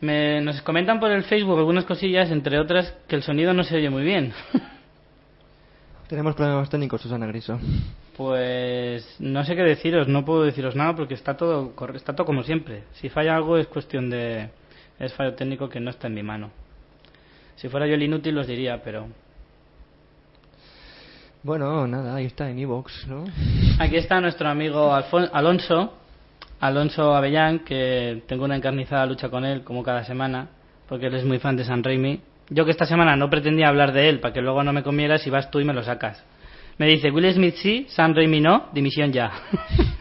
[0.00, 3.76] Me, nos comentan por el Facebook algunas cosillas, entre otras que el sonido no se
[3.76, 4.32] oye muy bien.
[6.08, 7.58] Tenemos problemas técnicos, Susana Griso.
[8.16, 12.42] Pues no sé qué deciros, no puedo deciros nada porque está todo está todo como
[12.42, 12.84] siempre.
[12.94, 14.48] Si falla algo es cuestión de
[14.98, 16.50] es fallo técnico que no está en mi mano.
[17.58, 19.06] Si fuera yo el inútil los diría, pero
[21.42, 23.24] Bueno, nada, ahí está en Evox, ¿no?
[23.78, 25.94] aquí está nuestro amigo Alfon- Alonso,
[26.60, 30.48] Alonso Avellán, que tengo una encarnizada lucha con él como cada semana,
[30.88, 32.20] porque él es muy fan de San Raimi.
[32.50, 35.26] Yo que esta semana no pretendía hablar de él para que luego no me comieras
[35.26, 36.24] y vas tú y me lo sacas.
[36.78, 39.30] Me dice, Will Smith sí, Sam Raimi no, dimisión ya.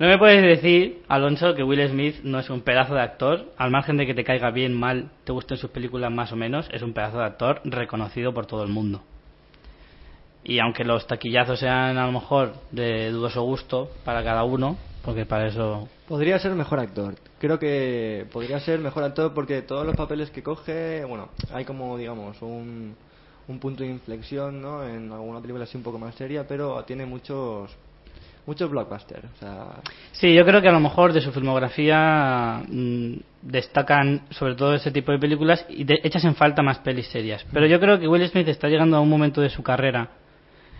[0.00, 3.70] no me puedes decir, Alonso, que Will Smith no es un pedazo de actor, al
[3.70, 6.80] margen de que te caiga bien, mal, te gusten sus películas más o menos, es
[6.80, 9.02] un pedazo de actor reconocido por todo el mundo.
[10.42, 15.26] Y aunque los taquillazos sean a lo mejor de dudoso gusto para cada uno, porque
[15.26, 15.86] para eso...
[16.08, 17.16] Podría ser mejor actor.
[17.38, 21.98] Creo que podría ser mejor actor porque todos los papeles que coge, bueno, hay como,
[21.98, 22.96] digamos, un,
[23.48, 24.82] un punto de inflexión, ¿no?
[24.82, 27.70] En alguna película así un poco más seria, pero tiene muchos
[28.50, 29.24] muchos blockbusters.
[29.24, 29.66] O sea...
[30.10, 34.90] Sí, yo creo que a lo mejor de su filmografía mm, destacan sobre todo ese
[34.90, 37.46] tipo de películas y de, echas en falta más pelis serias.
[37.52, 40.10] Pero yo creo que Will Smith está llegando a un momento de su carrera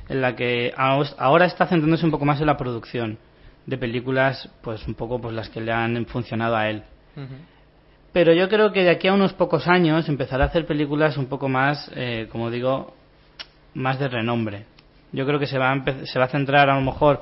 [0.09, 3.19] en la que ahora está centrándose un poco más en la producción
[3.67, 6.83] de películas, pues un poco pues las que le han funcionado a él.
[8.13, 11.27] Pero yo creo que de aquí a unos pocos años empezará a hacer películas un
[11.27, 12.97] poco más, eh, como digo,
[13.75, 14.65] más de renombre.
[15.13, 17.21] Yo creo que se va, a se va a centrar a lo mejor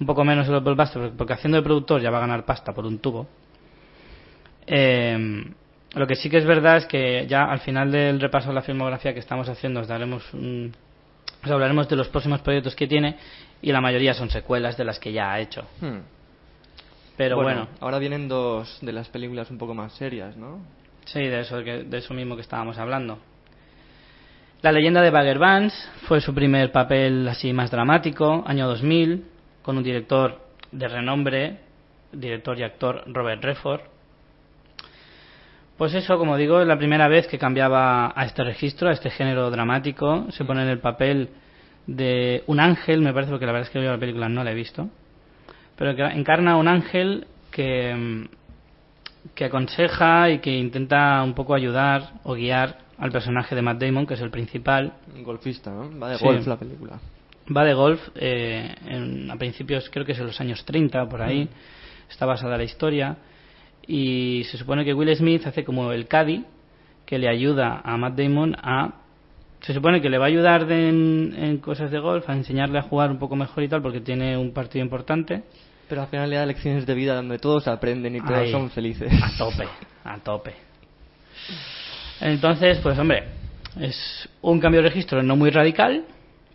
[0.00, 2.72] un poco menos en los blockbusters, porque haciendo de productor ya va a ganar pasta
[2.72, 3.26] por un tubo.
[4.66, 5.44] Eh,
[5.94, 8.62] lo que sí que es verdad es que ya al final del repaso de la
[8.62, 10.72] filmografía que estamos haciendo os daremos un,
[11.44, 13.16] os hablaremos de los próximos proyectos que tiene
[13.62, 15.62] y la mayoría son secuelas de las que ya ha hecho.
[15.80, 16.00] Hmm.
[17.16, 20.60] Pero bueno, Ahora vienen dos de las películas un poco más serias, ¿no?
[21.04, 23.18] Sí, de eso, de eso mismo que estábamos hablando.
[24.62, 29.24] La leyenda de Bagger Vance fue su primer papel así más dramático, año 2000,
[29.68, 30.40] con un director
[30.72, 31.58] de renombre,
[32.10, 33.82] director y actor Robert Redford.
[35.76, 39.10] Pues eso, como digo, es la primera vez que cambiaba a este registro, a este
[39.10, 40.24] género dramático.
[40.30, 41.28] Se pone en el papel
[41.86, 44.52] de un ángel, me parece, porque la verdad es que yo la película no la
[44.52, 44.88] he visto,
[45.76, 48.26] pero que encarna a un ángel que,
[49.34, 54.06] que aconseja y que intenta un poco ayudar o guiar al personaje de Matt Damon,
[54.06, 54.94] que es el principal.
[55.22, 55.90] golfista, ¿no?
[56.00, 56.98] Va de golf la película.
[57.54, 58.74] Va de golf, eh,
[59.30, 61.48] a principios creo que es en los años 30, por ahí,
[62.10, 63.16] está basada la historia
[63.86, 66.44] y se supone que Will Smith hace como el caddy
[67.06, 68.94] que le ayuda a Matt Damon a
[69.60, 73.10] se supone que le va a ayudar en, cosas de golf a enseñarle a jugar
[73.10, 75.42] un poco mejor y tal porque tiene un partido importante.
[75.88, 79.10] Pero al final le da lecciones de vida donde todos aprenden y todos son felices.
[79.20, 79.66] A tope
[80.04, 80.54] a tope.
[82.20, 83.24] Entonces pues hombre
[83.80, 86.04] es un cambio de registro no muy radical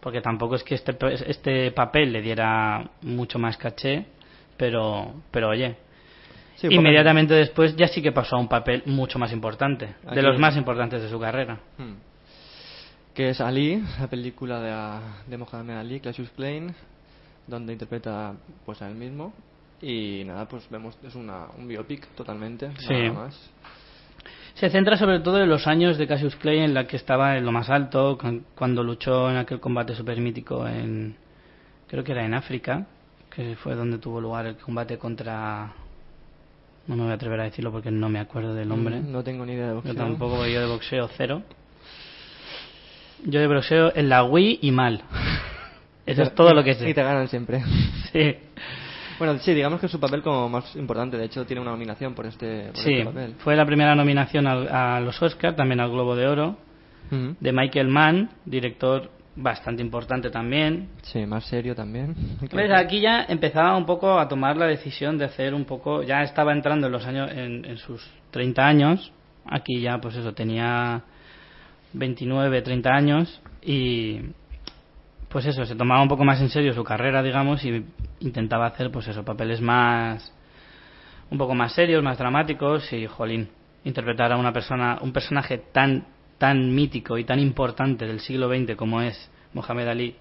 [0.04, 0.96] porque tampoco es que este,
[1.28, 4.06] este papel le diera mucho más caché
[4.58, 5.78] pero pero oye
[6.62, 10.56] Inmediatamente después ya sí que pasó a un papel mucho más importante, de los más
[10.56, 11.60] importantes de su carrera.
[11.78, 11.96] Hmm.
[13.14, 16.74] Que es Ali, la película de, de Mohamed Ali, Classius Plain,
[17.48, 18.34] donde interpreta
[18.66, 19.34] pues a él mismo.
[19.82, 23.52] Y nada, pues vemos, es una, un biopic totalmente, nada más.
[24.56, 27.46] Se centra sobre todo en los años de Cassius Clay en la que estaba en
[27.46, 28.18] lo más alto,
[28.56, 31.16] cuando luchó en aquel combate super mítico en,
[31.88, 32.86] creo que era en África,
[33.34, 35.74] que fue donde tuvo lugar el combate contra
[36.88, 39.00] no me voy a atrever a decirlo porque no me acuerdo del nombre.
[39.00, 39.94] Mm, no tengo ni idea de boxeo.
[39.94, 41.42] Yo tampoco, yo de boxeo cero.
[43.26, 45.02] Yo de boxeo en la Wii y mal.
[46.06, 46.90] Eso es todo lo que sé.
[46.90, 47.64] Y te ganan siempre.
[48.12, 48.36] sí.
[49.20, 51.18] Bueno, sí, digamos que es su papel como más importante.
[51.18, 53.36] De hecho, tiene una nominación por este, por sí, este papel.
[53.40, 56.58] fue la primera nominación a, los Oscars, también al Globo de Oro,
[57.12, 60.90] de Michael Mann, director bastante importante también.
[61.02, 62.16] Sí, más serio también.
[62.50, 66.22] Pues aquí ya empezaba un poco a tomar la decisión de hacer un poco, ya
[66.22, 69.12] estaba entrando en los años, en, sus 30 años,
[69.46, 71.04] aquí ya pues eso, tenía
[71.94, 74.20] 29, 30 años y
[75.34, 77.84] pues eso, se tomaba un poco más en serio su carrera, digamos, y
[78.20, 80.32] intentaba hacer pues eso, papeles más,
[81.32, 83.50] un poco más serios, más dramáticos y, jolín,
[83.84, 86.06] interpretar a una persona, un personaje tan
[86.38, 90.16] tan mítico y tan importante del siglo XX como es Mohamed Ali,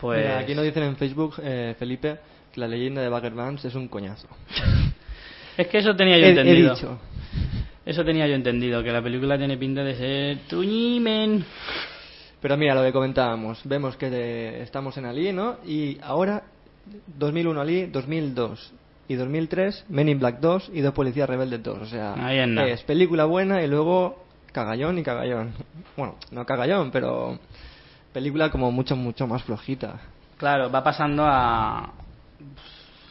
[0.00, 0.28] pues...
[0.30, 2.18] aquí nos dicen en Facebook, eh, Felipe,
[2.52, 4.28] que la leyenda de Bagger Vance es un coñazo.
[5.56, 6.76] es que eso tenía yo entendido.
[7.86, 11.44] Eso tenía yo entendido, que la película tiene pinta de ser tuñimen.
[12.40, 15.56] Pero mira, lo que comentábamos, vemos que estamos en Ali, ¿no?
[15.64, 16.44] Y ahora,
[17.18, 18.72] 2001 Ali, 2002
[19.08, 21.78] y 2003, Men in Black 2 y Dos Policías Rebeldes 2.
[21.78, 22.14] O sea,
[22.66, 24.22] es película buena y luego
[24.52, 25.52] cagallón y cagallón.
[25.96, 27.38] Bueno, no cagallón, pero
[28.12, 30.00] película como mucho, mucho más flojita.
[30.36, 31.92] Claro, va pasando a...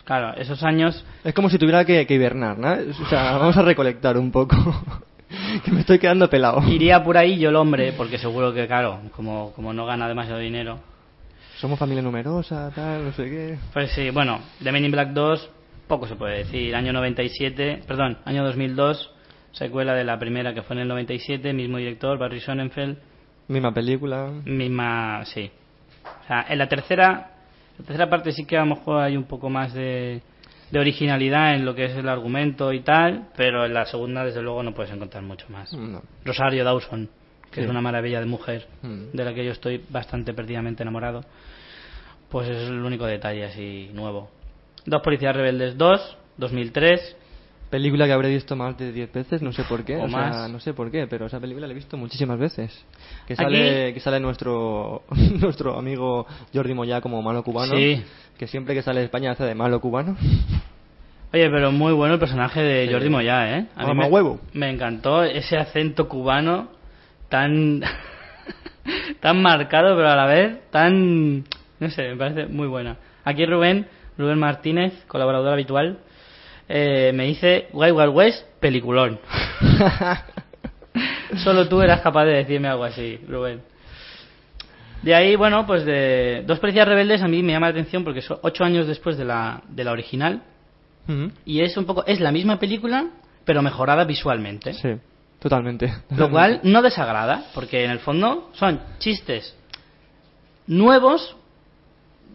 [0.05, 1.03] Claro, esos años...
[1.23, 2.71] Es como si tuviera que, hibernar, ¿no?
[2.71, 4.55] O sea, vamos a recolectar un poco.
[5.65, 6.61] que me estoy quedando pelado.
[6.69, 10.39] Iría por ahí yo el hombre, porque seguro que, claro, como, como no gana demasiado
[10.39, 10.79] dinero...
[11.57, 13.57] Somos familia numerosa, tal, no sé qué.
[13.73, 15.49] Pues sí, bueno, The Men in Black 2,
[15.87, 16.75] poco se puede decir.
[16.75, 19.11] Año 97, perdón, año 2002
[19.53, 22.99] secuela de la primera que fue en el 97, mismo director, Barry Sonnenfeld,
[23.47, 24.29] Misma película.
[24.43, 25.49] Misma, sí.
[26.03, 27.31] O sea, en la tercera,
[27.77, 30.21] la tercera parte sí que a lo mejor hay un poco más de,
[30.71, 34.41] de originalidad en lo que es el argumento y tal, pero en la segunda desde
[34.41, 35.71] luego no puedes encontrar mucho más.
[35.73, 36.01] No.
[36.25, 37.09] Rosario Dawson,
[37.51, 37.65] que Sí.
[37.65, 39.11] es una maravilla de mujer, Mm.
[39.15, 41.23] de la que yo estoy bastante perdidamente enamorado,
[42.29, 44.29] pues es el único detalle así nuevo.
[44.85, 47.15] Dos policías rebeldes 2, 2003.
[47.69, 49.97] Película que habré visto más de 10 veces, no sé por qué.
[49.97, 50.49] O o sea, más.
[50.49, 52.85] no sé por qué, pero esa película la he visto muchísimas veces.
[53.27, 55.03] Que Aquí- sale, que sale nuestro,
[55.41, 57.75] nuestro amigo Jordi Moya como malo cubano.
[57.75, 58.01] Sí.
[58.37, 60.15] Que siempre que sale de España hace de malo cubano.
[61.33, 62.93] Oye, pero muy bueno el personaje de Sí.
[62.93, 63.65] Jordi Moya, ¿eh?
[63.75, 64.39] A mí me, huevo.
[64.53, 66.69] me encantó ese acento cubano
[67.27, 67.81] tan
[69.19, 71.43] tan marcado, pero a la vez tan
[71.79, 72.97] no sé, me parece muy buena.
[73.25, 75.99] Aquí Rubén, Rubén Martínez, colaborador habitual,
[76.69, 79.19] eh, me dice Wild Wild West, peliculón.
[81.43, 83.61] Solo tú eras capaz de decirme algo así, Rubén.
[85.03, 88.21] De ahí, bueno, pues de Dos Policías Rebeldes a mí me llama la atención porque
[88.21, 90.43] son ocho años después de la, de la original
[91.45, 93.07] y es un poco es la misma película
[93.45, 94.89] pero mejorada visualmente Sí,
[95.39, 95.93] totalmente.
[96.17, 99.55] lo cual no desagrada porque en el fondo son chistes
[100.65, 101.37] nuevos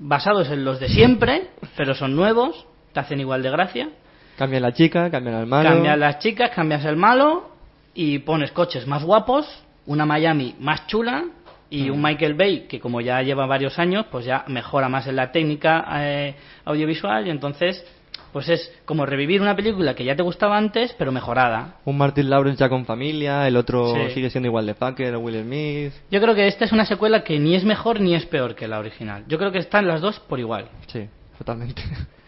[0.01, 2.65] basados en los de siempre pero son nuevos
[2.95, 3.91] te hacen igual de gracia
[4.37, 5.69] Cambian la chica, cambian al malo.
[5.69, 7.51] cambias las chicas cambias el malo
[7.95, 9.47] y pones coches más guapos
[9.87, 11.25] una Miami más chula
[11.69, 15.17] y un Michael Bay que como ya lleva varios años pues ya mejora más en
[15.17, 17.85] la técnica eh, audiovisual y entonces
[18.33, 22.31] pues es como revivir una película que ya te gustaba antes pero mejorada Un Martin
[22.31, 24.15] Lawrence ya con familia, el otro Sí.
[24.15, 25.93] sigue siendo igual de fucker, Will Smith.
[26.11, 28.67] yo creo que esta es una secuela que ni es mejor ni es peor que
[28.69, 31.07] la original yo creo que están las dos por igual Sí,
[31.39, 31.83] totalmente.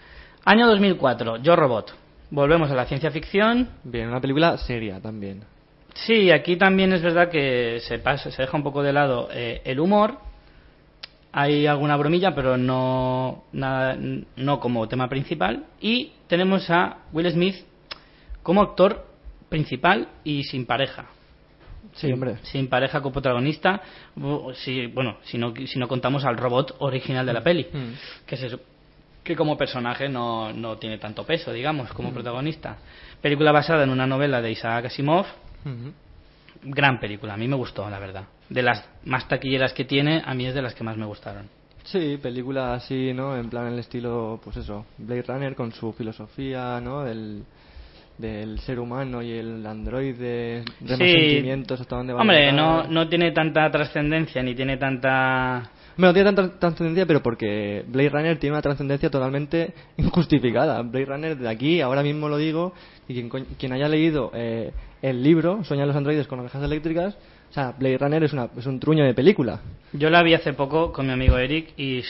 [0.45, 1.95] año 2004 Yo Robot
[2.31, 5.45] volvemos a la ciencia ficción Bien, una película seria también.
[5.95, 9.63] Sí, aquí también es verdad que se pasa, se deja un poco de lado eh,
[9.65, 10.19] el humor.
[11.33, 13.97] Hay alguna bromilla, pero no, nada,
[14.37, 15.65] no como tema principal.
[15.81, 17.57] Y tenemos a Will Smith
[18.43, 19.07] como actor
[19.49, 21.07] principal y sin pareja.
[21.95, 22.39] Sí, hombre.
[22.43, 23.81] Sin pareja coprotagonista.
[24.55, 27.67] Si, bueno, si no, si no contamos al robot original de la peli.
[27.73, 28.27] Mm.
[28.27, 28.59] Que, se,
[29.25, 32.77] que como personaje no, no tiene tanto peso, digamos, como protagonista.
[33.21, 35.27] Película basada en una novela de Isaac Asimov
[36.65, 38.25] gran película, a mí me gustó, la verdad.
[38.49, 41.49] De las más taquilleras que tiene, a mí es de las que más me gustaron.
[41.85, 43.37] Sí, película así, ¿no?
[43.37, 47.05] En plan el estilo, pues eso, Blade Runner con su filosofía, ¿no?
[47.05, 47.45] Del,
[48.17, 51.13] del ser humano y el androide, de Sí.
[51.13, 55.71] sentimientos, hasta dónde va Hombre, no, no tiene tanta trascendencia ni tiene tanta...
[55.97, 60.83] Bueno, tiene tanta trascendencia, pero porque Blade Runner tiene una trascendencia totalmente injustificada.
[60.83, 62.73] Blade Runner, de aquí, ahora mismo lo digo,
[63.09, 63.23] y
[63.59, 67.17] quien, haya leído eh, el libro, Soñan los androides con ovejas eléctricas,
[67.51, 69.61] o sea, Blade Runner es, una, es un truño de película.
[69.93, 72.03] Yo la vi hace poco con mi amigo Eric y,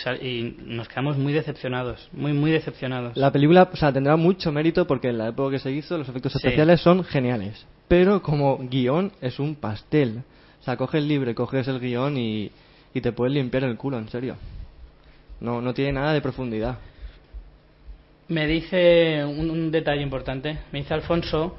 [0.64, 3.14] nos quedamos muy decepcionados, muy, muy decepcionados.
[3.14, 6.08] La película, o sea, tendrá mucho mérito porque en la época que se hizo los
[6.08, 6.38] efectos Sí.
[6.38, 7.66] especiales son geniales.
[7.88, 10.22] Pero como guion es un pastel.
[10.62, 12.50] O sea, coges el libro, coges el guion y,
[12.94, 14.36] y te puedes limpiar el culo, en serio.
[15.40, 16.78] No, no tiene nada de profundidad.
[18.28, 21.58] Me dice un, un detalle importante, me dice Alfonso,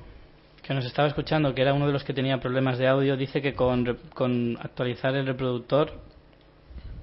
[0.66, 3.42] que nos estaba escuchando, que era uno de los que tenía problemas de audio, dice
[3.42, 5.92] que con, con actualizar el reproductor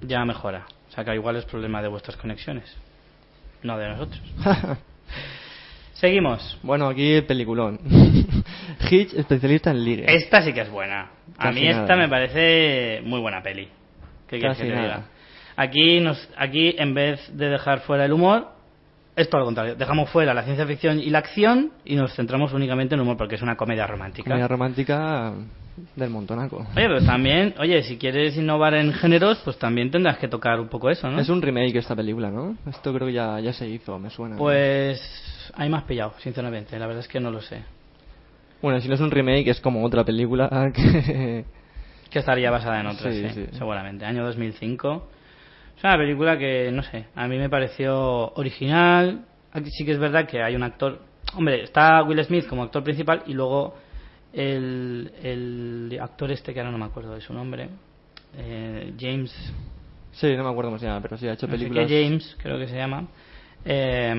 [0.01, 0.65] ya mejora.
[0.89, 2.75] O sea que igual es problema de vuestras conexiones,
[3.61, 4.21] no de nosotros.
[5.93, 6.59] Seguimos.
[6.63, 7.79] bueno, aquí el peliculón.
[8.91, 10.13] Hitch, especialista en ligue.
[10.13, 11.11] Esta sí que es buena.
[11.37, 11.95] A mí esta nada.
[11.95, 13.69] me parece muy buena peli.
[14.33, 14.95] ¿Qué quieres Casi que te nada.
[14.95, 15.07] diga?
[15.55, 18.47] Aquí, nos, aquí, en vez de dejar fuera el humor,
[19.15, 19.75] es todo lo contrario.
[19.75, 23.17] Dejamos fuera la ciencia ficción y la acción y nos centramos únicamente en el humor
[23.17, 24.27] porque es una comedia romántica.
[24.29, 25.33] Comedia romántica
[25.95, 26.57] del montonaco.
[26.57, 30.67] Oye, pero también, oye, si quieres innovar en géneros, pues también tendrás que tocar un
[30.67, 31.19] poco eso, ¿no?
[31.19, 32.57] Es un remake esta película, ¿no?
[32.67, 34.37] Esto creo que ya, ya se hizo, me suena.
[34.37, 34.99] Pues
[35.57, 36.77] me has pillado, sinceramente.
[36.79, 37.61] La verdad es que no lo sé.
[38.61, 41.45] Bueno, si no es un remake, es como otra película que...
[42.13, 43.57] Que estaría basada en otras, Sí, sí, sí.
[43.57, 44.05] seguramente.
[44.05, 45.09] Año 2005.
[45.75, 49.25] Es una película que, no sé, a mí me pareció original.
[49.51, 50.99] Aquí sí que es verdad que hay un actor...
[51.35, 53.75] Hombre, está Will Smith como actor principal y luego
[54.31, 57.69] el, el actor este que ahora no me acuerdo de su nombre.
[58.37, 59.31] eh, James...
[60.11, 61.87] Sí, no me acuerdo cómo se llama, pero sí, ha hecho no sé películas...
[61.87, 63.07] qué James, creo que se llama.
[63.65, 64.13] Eh,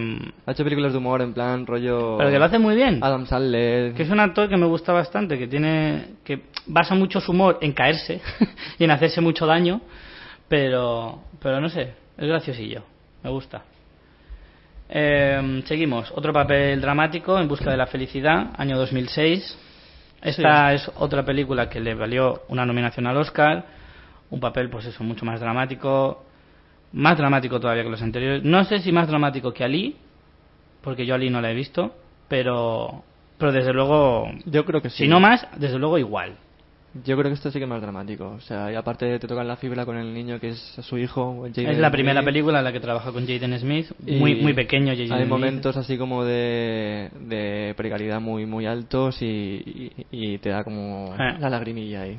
[0.47, 2.16] Ha hecho películas de humor en plan rollo...
[2.18, 2.99] pero que lo hace muy bien.
[3.03, 3.95] Adam Sandler...
[3.95, 7.59] Que es un actor que me gusta bastante, que tiene que basa mucho su humor
[7.61, 8.21] en caerse
[8.79, 9.81] y en hacerse mucho daño,
[10.49, 12.83] pero pero no sé, es graciosillo,
[13.23, 13.62] me gusta.
[14.89, 19.59] Eh, seguimos, otro papel dramático, En busca de la felicidad, año 2006.
[20.23, 23.67] Esta es otra película que le valió una nominación al Oscar,
[24.31, 26.25] un papel, pues eso, mucho más dramático,
[26.93, 28.43] más dramático todavía que los anteriores.
[28.43, 29.97] No sé si más dramático que Ali,
[30.81, 31.95] porque yo Ali no la he visto,
[32.29, 33.05] pero,
[33.37, 35.05] pero desde luego, Yo creo que sí.
[35.05, 36.37] si no más, desde luego igual.
[37.05, 38.28] Yo creo que esto sí que es más dramático.
[38.36, 41.45] O sea, y aparte te tocan la fibra con el niño que es su hijo.
[41.53, 42.26] Jaden Es la primera Smith.
[42.26, 45.28] película en la que trabaja con Jaden Smith, muy, muy pequeño Jaden Hay Smith.
[45.28, 49.92] momentos así como de, de precariedad muy muy altos y, y,
[50.34, 51.36] y te da como Eh.
[51.40, 52.18] la lagrimilla ahí.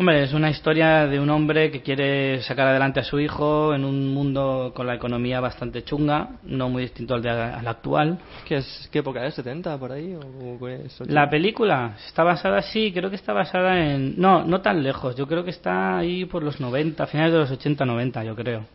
[0.00, 3.84] Hombre, es una historia de un hombre que quiere sacar adelante a su hijo en
[3.84, 8.16] un mundo con la economía bastante chunga, no muy distinto al, de, al actual.
[8.46, 9.36] ¿Qué, es, ¿Qué época es?
[9.36, 10.14] ¿70 por ahí?
[10.14, 11.00] ¿O es?
[11.08, 14.14] La película está basada, sí, creo que está basada en...
[14.20, 17.50] No, no tan lejos, yo creo que está ahí por los 90, finales de los
[17.50, 18.66] 80-90, yo creo.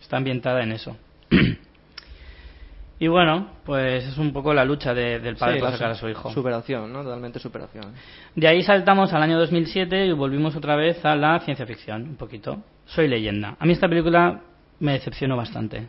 [0.00, 0.96] Está ambientada en eso.
[3.04, 5.94] y bueno, pues es un poco la lucha de- del padre Sí, por sacar a
[5.96, 6.30] su- hijo.
[6.30, 7.02] Superación, ¿no?
[7.02, 7.86] Totalmente superación.
[8.36, 12.16] De ahí saltamos al año 2007 y volvimos otra vez a la ciencia ficción, un
[12.16, 12.62] poquito.
[12.86, 13.56] Soy leyenda.
[13.58, 14.40] A mí esta película
[14.80, 15.88] me decepcionó bastante.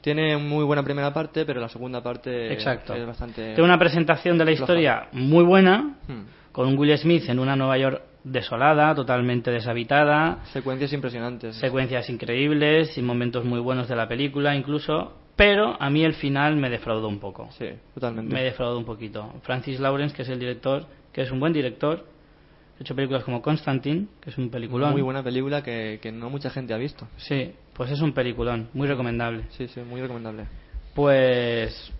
[0.00, 2.94] Tiene muy buena primera parte, pero la segunda parte Exacto.
[2.94, 3.42] es bastante...
[3.54, 4.62] Tiene una presentación de la floja.
[4.62, 6.22] historia muy buena, Hmm.
[6.52, 11.56] con un Will Smith en una Nueva York desolada, totalmente deshabitada, Secuencias impresionantes.
[11.56, 16.56] secuencias increíbles y momentos muy buenos de la película incluso, pero a mí el final
[16.56, 17.48] me defraudó un poco.
[17.58, 18.34] sí, totalmente.
[18.34, 19.32] Me defraudó un poquito.
[19.42, 20.84] Francis Lawrence, que es el director,
[21.14, 22.04] que es un buen director,
[22.78, 24.92] ha hecho películas como Constantine, que es un peliculón.
[24.92, 27.08] Muy buena película que, que no mucha gente ha visto.
[27.16, 29.44] Sí, pues es un peliculón, muy recomendable.
[29.52, 30.44] Sí, sí, muy recomendable.
[30.94, 31.90] Pues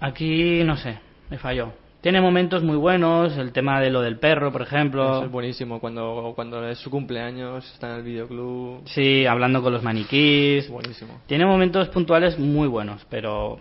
[0.00, 0.98] aquí no sé,
[1.30, 1.72] me falló.
[2.04, 5.10] Tiene momentos muy buenos, el tema de lo del perro, por ejemplo.
[5.16, 5.80] Eso es buenísimo.
[5.80, 8.82] Cuando, cuando es su cumpleaños, está en el videoclub.
[8.84, 10.68] Sí, hablando con los maniquís.
[10.68, 11.22] Buenísimo.
[11.26, 13.58] Tiene momentos puntuales muy buenos, pero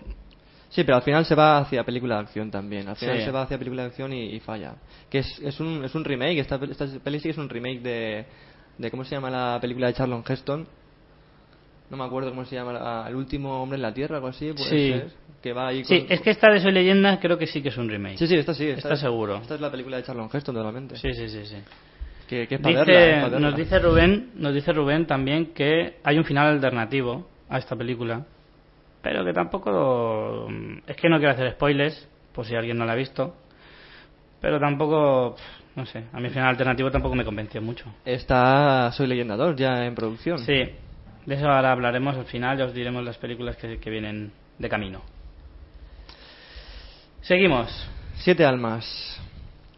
[0.67, 2.89] Sí, pero al final se va hacia película de acción también.
[2.89, 3.23] Al final Sí.
[3.23, 4.73] se va hacia película de acción y, y falla.
[5.09, 6.39] Que es, es, un, es un remake.
[6.39, 8.25] Esta, esta peli sí que es un remake de,
[8.77, 8.91] de.
[8.91, 10.67] ¿Cómo se llama la película de Charlton Heston?
[11.93, 12.73] No me acuerdo cómo se llama.
[12.73, 14.51] la- el último hombre en la tierra, algo así.
[14.51, 14.91] Puede Sí.
[14.93, 15.11] ser,
[15.43, 17.69] que va ahí sí, con- es que esta de Soy Leyenda creo que sí que
[17.69, 18.17] es un remake.
[18.17, 18.65] Sí, sí, esta sí.
[18.65, 19.35] Esta Está es- seguro.
[19.37, 20.95] Esta es la película de Charlton Heston totalmente.
[20.95, 21.57] Sí, sí, sí, sí.
[22.27, 23.47] Que, que es para Dice- verla, es para verla.
[23.49, 28.25] nos dice Rubén, nos dice Rubén también que hay un final alternativo a esta película,
[29.03, 30.47] pero que tampoco
[30.87, 33.35] es que no quiero hacer spoilers, por si alguien no la ha visto,
[34.41, 35.35] pero tampoco
[35.75, 37.85] no sé, a mí el final alternativo tampoco me convenció mucho.
[38.05, 40.37] Está Soy Leyenda 2 ya en producción.
[40.39, 40.63] Sí,
[41.25, 44.69] de eso ahora hablaremos al final, ya os diremos las películas que, que vienen de
[44.69, 45.01] camino.
[47.21, 47.69] Seguimos.
[48.17, 49.19] Siete almas.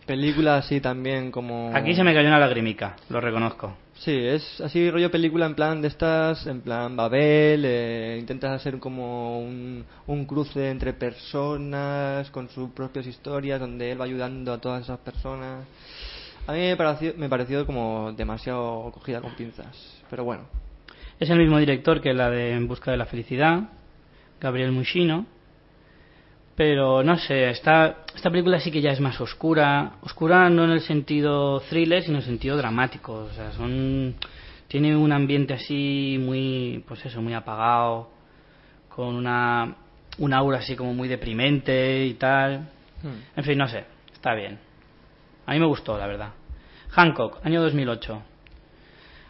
[0.05, 1.71] Película así también como...
[1.75, 3.75] Aquí se me cayó una lagrimica, lo reconozco.
[3.95, 8.77] Sí, es así rollo película en plan de estas, en plan Babel, eh, intentas hacer
[8.77, 14.59] como un, un cruce entre personas con sus propias historias, donde él va ayudando a
[14.59, 15.65] todas esas personas.
[16.45, 20.43] A mí me pareció, me pareció como demasiado cogida con pinzas, pero bueno.
[21.19, 23.69] Es el mismo director que la de En busca de la felicidad,
[24.41, 25.25] Gabriel Mushino.
[26.55, 29.93] Pero no sé, esta, esta película sí que ya es más oscura.
[30.01, 33.13] Oscura no en el sentido thriller, sino en el sentido dramático.
[33.13, 34.15] O sea, son,
[34.67, 38.09] tiene un ambiente así muy, pues eso, muy apagado,
[38.89, 39.75] con una,
[40.17, 42.69] un aura así como muy deprimente y tal.
[43.35, 44.57] En fin, no sé, está bien.
[45.45, 46.29] A mí me gustó, la verdad.
[46.89, 48.34] Hancock, año 2008.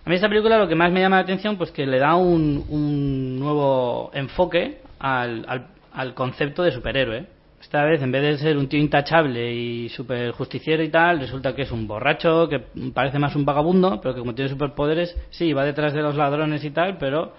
[0.06, 2.16] A mí esta película lo que más me llama la atención pues que le da
[2.16, 7.26] un, un nuevo enfoque al, concepto de superhéroe.
[7.60, 11.56] Esta vez, en vez de ser un tío intachable y super justiciero y tal, resulta
[11.56, 12.60] que es un borracho, que
[12.94, 16.64] parece más un vagabundo, pero que como tiene superpoderes, sí, va detrás de los ladrones
[16.64, 17.34] y tal, pero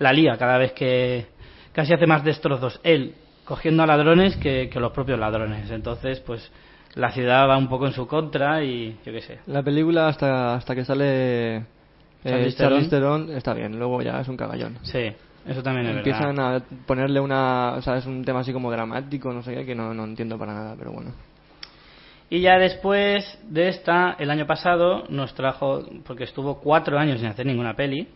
[0.00, 1.26] la lía cada vez que
[1.72, 5.70] casi hace más destrozos él cogiendo a ladrones que, los propios ladrones.
[5.70, 6.50] Entonces, pues
[6.94, 9.38] la ciudad va un poco en su contra y yo qué sé.
[9.46, 11.66] La película hasta, que sale
[12.24, 13.26] Charlize Charlize Theron.
[13.26, 14.78] Theron está bien, luego ya es un cagallón.
[14.82, 15.12] Sí,
[15.46, 16.56] eso también es Empiezan verdad.
[16.56, 19.74] a ponerle una, o sea, es un tema así como dramático, no sé qué, que
[19.74, 21.12] no, no entiendo para nada, pero bueno.
[22.28, 27.28] Y ya después de esta, el año pasado, nos trajo, porque estuvo cuatro años sin
[27.28, 28.06] hacer ninguna peli.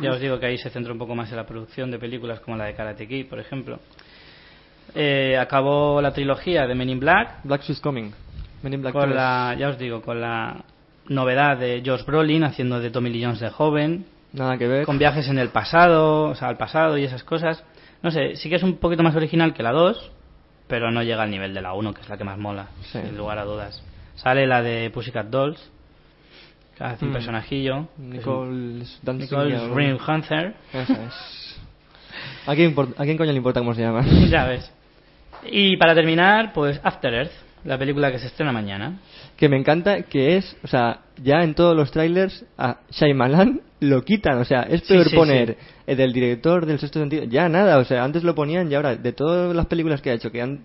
[0.00, 2.40] Ya os digo que ahí se centra un poco más en la producción de películas
[2.40, 3.80] como la de Karate Kid, por ejemplo.
[4.94, 8.12] Eh, acabó la trilogía de Men in Black, Black She's Coming.
[8.62, 9.14] Men in Black con 3.
[9.16, 10.62] la, ya os digo, con la
[11.10, 14.86] novedad de Josh Brolin haciendo de Tommy Lee Jones de joven, Nada que ver.
[14.86, 17.62] con viajes en el pasado, o sea, al pasado y esas cosas.
[18.02, 20.10] No sé, sí que es un poquito más original que la 2,
[20.68, 22.98] pero no llega al nivel de la 1, que es la que más mola, Sí.
[23.04, 23.82] sin lugar a dudas.
[24.14, 25.70] Sale la de Pussycat Dolls,
[26.78, 27.14] que hace un Mm.
[27.14, 27.76] personajillo.
[27.98, 30.54] un- Nicole Dancing Nicole Hunter.
[32.46, 34.04] ¿A quién, ¿A quién coño le importa cómo se llama?
[34.30, 34.70] ya ves.
[35.44, 37.32] Y para terminar, pues After Earth,
[37.64, 38.98] la película que se estrena mañana.
[39.40, 44.02] Que me encanta que es, o sea, ya en todos los trailers a Shyamalan lo
[44.04, 45.66] quitan, o sea, es peor sí, poner sí.
[45.86, 48.94] el del director del sexto sentido, ya nada, o sea, antes lo ponían y ahora
[48.96, 50.60] de todas las películas que ha hecho que han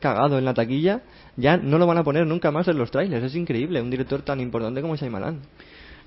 [0.00, 1.02] cagado en la taquilla,
[1.36, 4.20] ya no lo van a poner nunca más en los trailers, es increíble, un director
[4.22, 5.40] tan importante como Shyamalan.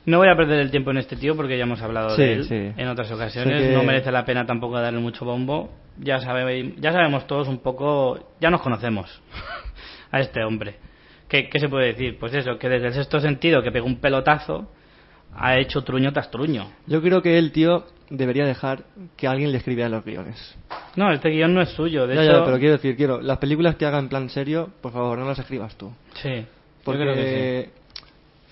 [0.05, 2.73] No voy a perder el tiempo en este tío porque ya hemos hablado de él
[2.75, 3.61] en otras ocasiones.
[3.61, 5.69] Que- No merece la pena tampoco darle mucho bombo.
[5.97, 9.21] Ya, sabe, ya sabemos todos un poco, ya nos conocemos
[10.11, 10.75] a este hombre.
[11.29, 12.17] ¿Qué, ¿Qué se puede decir?
[12.19, 14.69] Pues eso, que desde el sexto sentido, que pegó un pelotazo,
[15.35, 16.69] ha hecho truño tras truño.
[16.87, 18.83] Yo creo que el tío debería dejar
[19.15, 20.57] que alguien le escribiera los guiones.
[20.95, 22.07] No, este guion no es suyo.
[22.07, 24.69] De ya, hecho, ya, pero quiero decir, quiero, las películas que haga en plan serio,
[24.81, 25.91] por favor, no las escribas tú.
[26.15, 26.45] sí, yo
[26.83, 27.69] Porque creo que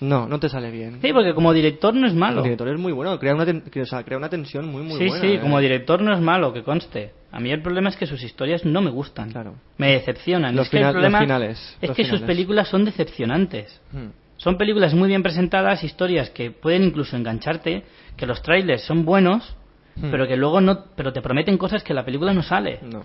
[0.00, 0.94] no, no te sale bien.
[1.00, 1.08] sí.
[1.08, 2.42] Sí, porque como director no es El malo.
[2.42, 5.06] director es muy bueno, crea una, ten- o sea, crea una tensión muy, muy sí,
[5.08, 5.20] buena.
[5.20, 5.40] sí, ¿eh?
[5.40, 7.12] como director no es malo, que conste.
[7.32, 9.30] A mí el problema es que sus historias no me gustan.
[9.30, 9.54] Claro.
[9.76, 10.54] Me decepcionan.
[10.56, 13.80] Los es que el los finales, es los que sus películas son decepcionantes.
[13.92, 14.08] Hmm.
[14.36, 17.82] Son películas muy bien presentadas, historias que pueden incluso engancharte,
[18.16, 19.56] que los trailers son buenos,
[19.96, 20.12] Hmm.
[20.12, 22.78] pero que luego no, pero te prometen cosas que la película no sale.
[22.82, 23.04] No.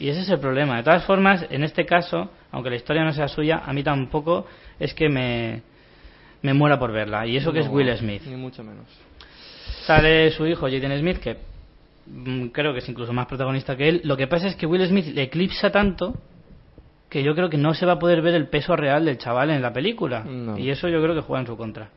[0.00, 0.76] Y ese es el problema.
[0.76, 4.46] De todas formas, en este caso, aunque la historia no sea suya, a mí tampoco
[4.78, 5.62] es que me,
[6.42, 7.26] me muera por verla.
[7.26, 8.22] Y eso que es Will Smith.
[8.26, 8.86] Ni mucho menos.
[9.84, 11.38] Sale su hijo Jaden Smith, que
[12.06, 14.00] mm, creo que es incluso más protagonista que él.
[14.04, 16.14] Lo que pasa es que Will Smith le eclipsa tanto
[17.08, 19.50] que yo creo que no se va a poder ver el peso real del chaval
[19.50, 20.24] en la película.
[20.24, 20.58] No.
[20.58, 21.88] Y eso yo creo que juega en su contra.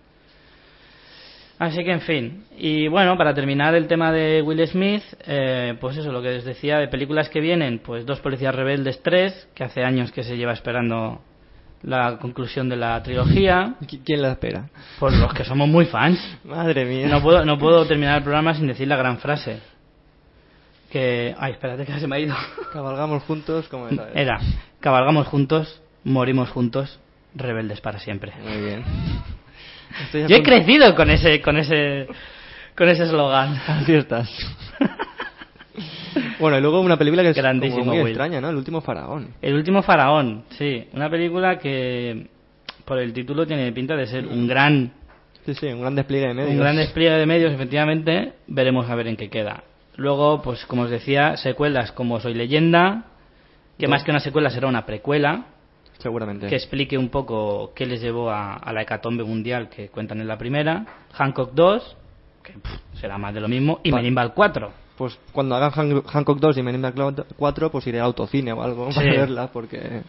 [1.62, 2.43] Así que, en fin.
[2.57, 6.43] Y bueno, para terminar el tema de Will Smith, eh, pues eso, lo que les
[6.43, 10.36] decía de películas que vienen, pues Dos Policías Rebeldes 3, que hace años que se
[10.38, 11.22] lleva esperando
[11.84, 14.70] la conclusión de la trilogía, ¿Qui- ¿Quién la espera?
[14.99, 16.20] por los que somos muy fans.
[16.45, 17.07] Madre mía.
[17.07, 19.59] No puedo, no puedo terminar el programa sin decir la gran frase.
[20.91, 21.36] Que.
[21.38, 22.36] Ay, espérate que se me ha ido.
[22.74, 23.99] Cabalgamos juntos como vez.
[24.16, 24.39] Era:
[24.80, 26.99] cabalgamos juntos, morimos juntos,
[27.36, 28.34] rebeldes para siempre.
[28.43, 28.84] Muy bien.
[30.06, 32.08] Estoy Yo he crecido con ese, con ese,
[32.76, 33.56] con ese eslogan.
[33.68, 34.30] Así estás.
[36.39, 38.12] bueno, y luego una película que es Grandísimo, como muy Will.
[38.12, 38.50] extraña, ¿no?
[38.50, 39.30] El último faraón.
[39.42, 42.28] El último faraón, sí, una película que
[42.86, 44.92] por el título tiene pinta de ser un gran,
[45.46, 46.52] Sí, sí, un gran despliegue de medios.
[46.52, 48.34] un gran despliegue de medios, efectivamente.
[48.48, 49.64] Veremos a ver en qué queda.
[49.96, 53.06] Luego, pues como os decía, secuelas como Soy leyenda,
[53.80, 55.46] que más que una secuela será una precuela,
[56.02, 56.47] Seguramente.
[56.47, 60.28] que explique un poco qué les llevó a, a la hecatombe mundial que cuentan en
[60.28, 61.97] la primera, Hancock 2,
[62.43, 64.72] que pff, será más de lo mismo, y Pa- Men in Black 4.
[64.97, 68.52] Pues cuando hagan Han- Hancock 2 y Men in Black 4, pues iré a autocine
[68.54, 68.99] o algo Sí.
[68.99, 70.02] para verla, porque...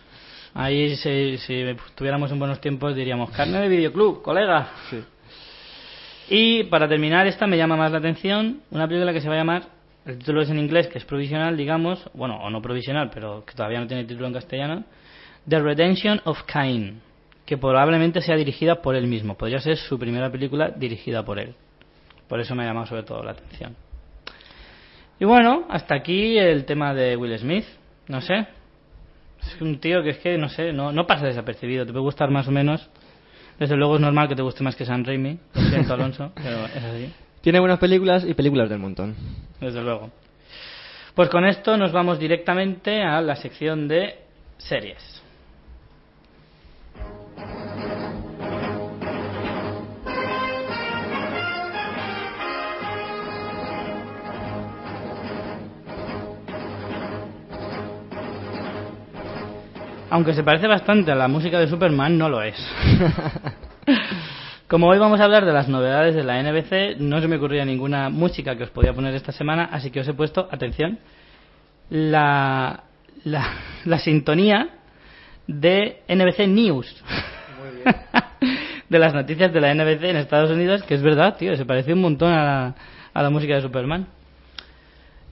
[0.54, 4.68] Ahí, si, si estuviéramos en buenos tiempos, diríamos carne de videoclub, colega.
[4.90, 5.02] Sí.
[6.28, 9.38] Y para terminar, esta me llama más la atención, una película que se va a
[9.38, 9.62] llamar,
[10.06, 13.54] el título es en inglés, que es provisional, digamos, bueno, o no provisional, pero que
[13.54, 14.84] todavía no tiene título en castellano,
[15.48, 17.00] The Redemption of Cain,
[17.44, 21.54] que probablemente sea dirigida por él mismo, podría ser su primera película dirigida por él.
[22.28, 23.76] Por eso me ha llamado sobre todo la atención.
[25.18, 27.64] Y bueno, hasta aquí el tema de Will Smith,
[28.08, 28.46] no sé.
[29.42, 32.30] Es un tío que es que, no sé, no, no pasa desapercibido, te puede gustar
[32.30, 32.88] más o menos.
[33.58, 36.64] Desde luego es normal que te guste más que San Raimi, lo siento Alonso, pero
[36.66, 39.14] es así, Tiene buenas películas y películas del montón.
[39.60, 40.10] desde luego.
[41.14, 44.16] Pues con esto nos vamos directamente a la sección de
[44.56, 45.21] series.
[60.12, 62.54] Aunque se parece bastante a la música de Superman, no lo es.
[64.68, 67.64] Como hoy vamos a hablar de las novedades de la NBC, no se me ocurría
[67.64, 70.98] ninguna música que os podía poner esta semana, así que os he puesto, atención,
[71.88, 72.82] la,
[73.24, 73.54] la,
[73.86, 74.68] la sintonía
[75.46, 77.04] de NBC News.
[77.58, 77.96] Muy bien.
[78.90, 81.94] de las noticias de la NBC en Estados Unidos, que es verdad, tío, se parece
[81.94, 82.74] un montón a la,
[83.14, 84.06] a la música de Superman.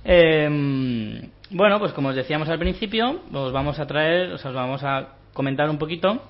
[0.06, 5.14] Eh, bueno, pues como os decíamos al principio, os vamos a traer, os vamos a
[5.32, 6.22] comentar un poquito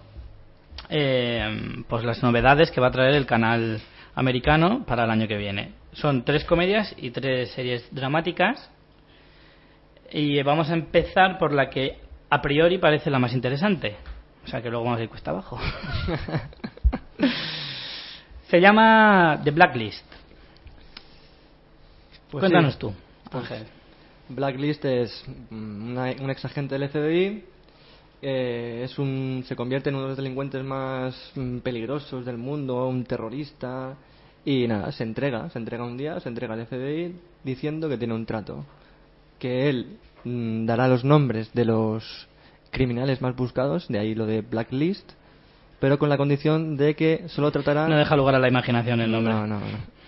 [0.88, 3.80] eh, pues las novedades que va a traer el canal
[4.14, 5.72] americano para el año que viene.
[5.92, 8.70] Son tres comedias y tres series dramáticas.
[10.12, 11.98] Y vamos a empezar por la que
[12.28, 13.96] a priori parece la más interesante.
[14.44, 15.58] O sea que luego vamos a ir cuesta abajo.
[18.48, 20.04] Se llama The Blacklist.
[22.30, 22.80] Pues Cuéntanos sí.
[22.80, 22.94] tú,
[23.30, 23.66] Pues Ángel.
[24.30, 27.44] Blacklist es mm, una- un ex agente del FBI.
[28.22, 32.86] eh, es un, se convierte en uno de los delincuentes más mm, peligrosos del mundo,
[32.86, 33.94] un terrorista.
[34.44, 37.14] Y nada, se entrega, se entrega un día, se entrega al FBI
[37.44, 38.64] diciendo que tiene un trato.
[39.38, 42.28] Que él mm, dará los nombres de los
[42.70, 45.10] criminales más buscados, de ahí lo de Blacklist,
[45.80, 47.88] pero con la condición de que solo tratará...
[47.88, 49.32] No deja lugar a la imaginación el nombre.
[49.32, 49.99] No, no, no.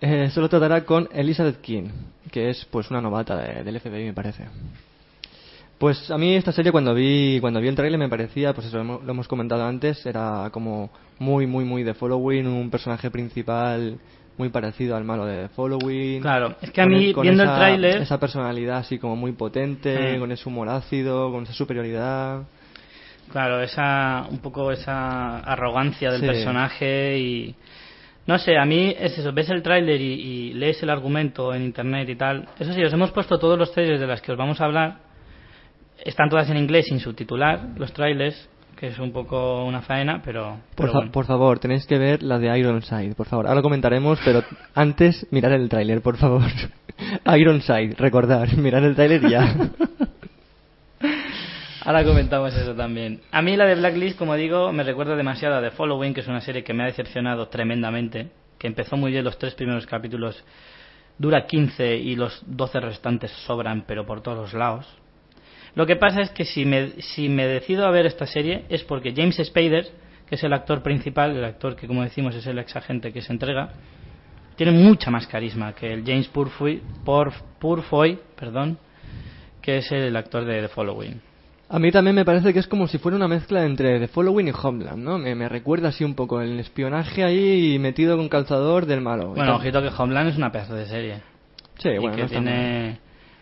[0.00, 1.88] Eh, solo tratará con Elizabeth King,
[2.30, 4.44] que es pues una novata de- del FBI, me parece.
[5.78, 8.82] Pues a mí esta serie cuando vi cuando vi el trailer me parecía, pues eso
[8.82, 13.98] lo hemos, comentado antes, era como muy muy muy de Following, un personaje principal
[14.36, 16.20] muy parecido al malo de Following.
[16.20, 19.32] Claro, es que a mí, el- viendo el esa- tráiler- esa personalidad así como muy
[19.32, 20.20] potente, Mm.
[20.20, 22.42] con ese humor ácido, con esa superioridad.
[23.30, 26.26] Claro, esa un poco esa arrogancia del Sí.
[26.26, 27.54] personaje y
[28.26, 31.62] no sé, a mí es eso, ves el tráiler y, y lees el argumento en
[31.62, 32.48] internet y tal.
[32.58, 34.96] Eso sí, os hemos puesto todos los trailers de las que os vamos a hablar.
[36.04, 40.56] Están todas en inglés sin subtitular los trailers, que es un poco una faena, pero,
[40.74, 41.12] Por, pero fa- bueno.
[41.12, 43.46] por favor, tenéis que ver la de Ironside, por favor.
[43.46, 44.42] Ahora lo comentaremos, pero
[44.74, 46.42] antes mirar el tráiler, por favor.
[47.36, 49.54] Ironside, recordar, mirar el tráiler y ya.
[51.84, 53.20] Ahora comentamos eso también.
[53.30, 56.28] A mí la de Blacklist, como digo, me recuerda demasiado a The Following, que es
[56.28, 60.42] una serie que me ha decepcionado tremendamente, que empezó muy bien los tres primeros capítulos,
[61.18, 64.86] dura 15 y los 12 restantes sobran, pero por todos los lados.
[65.74, 68.82] Lo que pasa es que si me, si me decido a ver esta serie es
[68.82, 69.88] porque James Spader,
[70.26, 73.20] que es el actor principal, el actor que como decimos es el ex agente que
[73.20, 73.74] se entrega,
[74.56, 76.80] tiene mucha más carisma que el James Purfoy,
[77.58, 78.78] Purfoy perdón,
[79.60, 81.33] que es el actor de The Following.
[81.68, 84.48] A mí también me parece que es como si fuera una mezcla entre The Following
[84.48, 85.18] y Homeland, ¿no?
[85.18, 89.28] Me, me recuerda así un poco el espionaje ahí metido con calzador del malo.
[89.34, 91.20] Bueno, ojito que Homeland es una pedazo de serie.
[91.78, 92.98] Sí, y, bueno, que no tiene,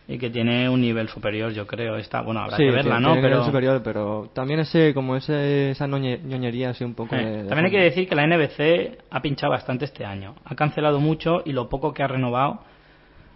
[0.09, 1.97] y que tiene un nivel superior, yo creo.
[1.97, 3.13] Está, bueno, habrá Sí, que verla, tiene- ¿no?
[3.13, 7.17] tiene nivel Pero superior, pero también ese, como ese, esa ñoñe- ñoñería así un poco
[7.17, 10.37] de, de también hay que decir que la NBC ha pinchado bastante este año.
[10.45, 12.61] Ha cancelado mucho y lo poco que ha renovado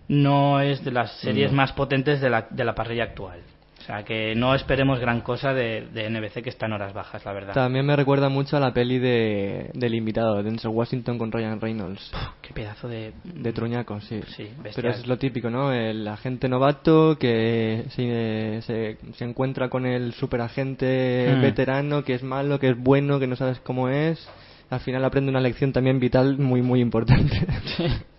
[0.09, 1.57] no es de las series No.
[1.57, 3.41] más potentes de la, de la parrilla actual.
[3.87, 7.25] O sea, que no esperemos gran cosa de, de NBC que está en horas bajas,
[7.25, 7.55] la verdad.
[7.55, 11.61] También me recuerda mucho a la peli de, del invitado, de Denzel Washington con Ryan
[11.61, 12.11] Reynolds.
[12.43, 13.13] Qué pedazo de...
[13.23, 14.21] De truñaco, sí.
[14.37, 15.73] Sí, Pero es lo típico, ¿no?
[15.73, 21.41] El agente novato que se, se, se encuentra con el superagente Mm.
[21.43, 24.29] veterano que es malo, que es bueno, que no sabes cómo es.
[24.69, 27.47] Al final aprende una lección también vital muy, muy importante.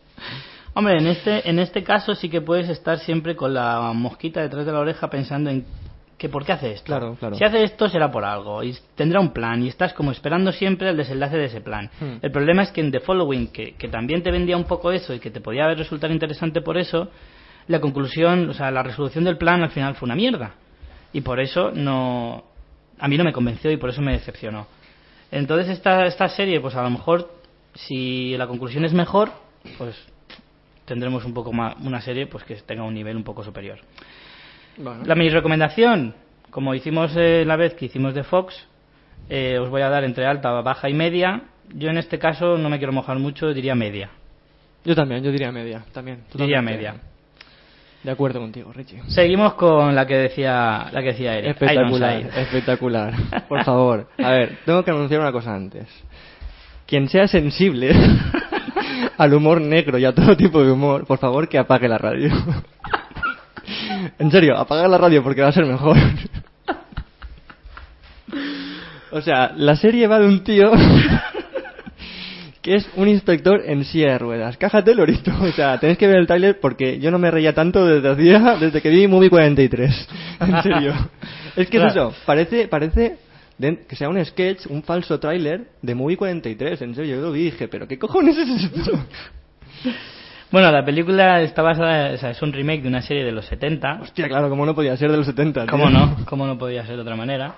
[0.77, 4.63] Hombre, en este, en este caso sí que puedes estar siempre con la mosquita detrás
[4.63, 5.65] de la oreja pensando en
[6.19, 6.85] que por qué hace esto.
[6.85, 7.35] Claro, claro.
[7.35, 10.89] Si hace esto será por algo y tendrá un plan y estás como esperando siempre
[10.89, 11.89] el desenlace de ese plan.
[11.99, 12.17] Hmm.
[12.21, 15.15] El problema es que en The Following, que, que también te vendía un poco eso
[15.15, 17.09] y que te podía resultar interesante por eso,
[17.67, 20.53] la conclusión, o sea, la resolución del plan al final fue una mierda.
[21.11, 22.43] Y por eso no...
[22.99, 24.67] A mí no me convenció y por eso me decepcionó.
[25.31, 27.31] Entonces esta, esta serie, pues a lo mejor,
[27.73, 29.31] si la conclusión es mejor,
[29.79, 29.95] pues
[30.87, 33.77] tendremos un poco más una serie pues que tenga un nivel un poco superior.
[34.77, 35.03] Bueno.
[35.05, 36.15] La mi recomendación,
[36.49, 38.55] como hicimos eh, la vez que hicimos de Fox,
[39.29, 41.41] eh, os voy a dar entre alta, baja y media.
[41.73, 44.09] Yo en este caso no me quiero mojar mucho, diría media.
[44.85, 46.23] Yo también, yo diría media, también.
[46.33, 46.95] Diría media.
[48.03, 49.01] De acuerdo contigo, Richie.
[49.07, 51.51] Seguimos con la que decía la que decía Eric.
[51.51, 53.13] Espectacular, espectacular.
[53.49, 55.87] Por favor, a ver, tengo que anunciar una cosa antes.
[56.85, 57.91] Quien sea sensible
[59.17, 62.29] al humor negro y a todo tipo de humor, por favor que apague la radio.
[64.19, 65.97] En serio, apaga la radio porque va a ser mejor.
[69.11, 70.71] O sea, la serie va de un tío
[72.61, 74.57] que es un inspector en silla de ruedas.
[74.57, 75.31] Cájate, Lorito.
[75.41, 78.57] O sea, tenéis que ver el tráiler porque yo no me reía tanto desde hacía,
[78.57, 80.07] desde que vi Movie 43.
[80.39, 80.93] En serio.
[81.55, 83.17] Es que es eso, parece, parece
[83.59, 86.81] que sea un sketch, un falso tráiler de Movie 43.
[86.81, 88.91] En serio, yo lo vi y dije, pero ¿qué cojones es esto?
[90.49, 93.45] Bueno, la película está basada, o sea, es un remake de una serie de los
[93.47, 93.99] 70.
[94.03, 95.63] Hostia, claro, como no podía ser de los 70.
[95.63, 95.69] tío.
[95.69, 96.15] ¿Cómo no?
[96.25, 97.55] ¿Cómo no podía ser de otra manera?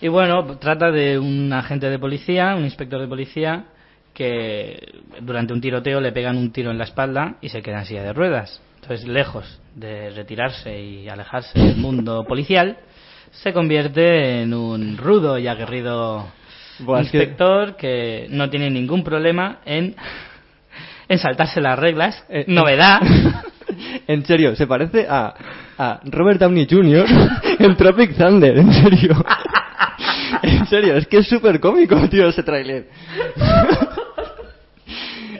[0.00, 3.66] Y bueno, trata de un agente de policía, un inspector de policía,
[4.14, 7.86] que durante un tiroteo le pegan un tiro en la espalda y se queda en
[7.86, 8.60] silla de ruedas.
[8.82, 12.78] Entonces, lejos de retirarse y alejarse del mundo policial,
[13.32, 16.26] se convierte en un rudo y aguerrido
[16.80, 18.26] Buah, es que- inspector que...
[18.30, 19.94] no tiene ningún problema en,
[21.08, 22.24] en saltarse las reglas.
[22.28, 23.00] Eh, Novedad.
[24.06, 25.34] En serio, se parece a,
[25.76, 27.04] a Robert Downey Jr.
[27.58, 29.24] en Tropic Thunder, en serio.
[30.42, 32.88] En serio, es que es súper cómico, tío, ese tráiler.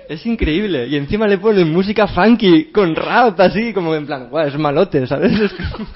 [0.08, 0.86] Es increíble.
[0.88, 5.06] Y encima le ponen música funky, con rap, así, como en plan, guau, es malote,
[5.06, 5.32] ¿sabes?
[5.40, 5.86] Es como...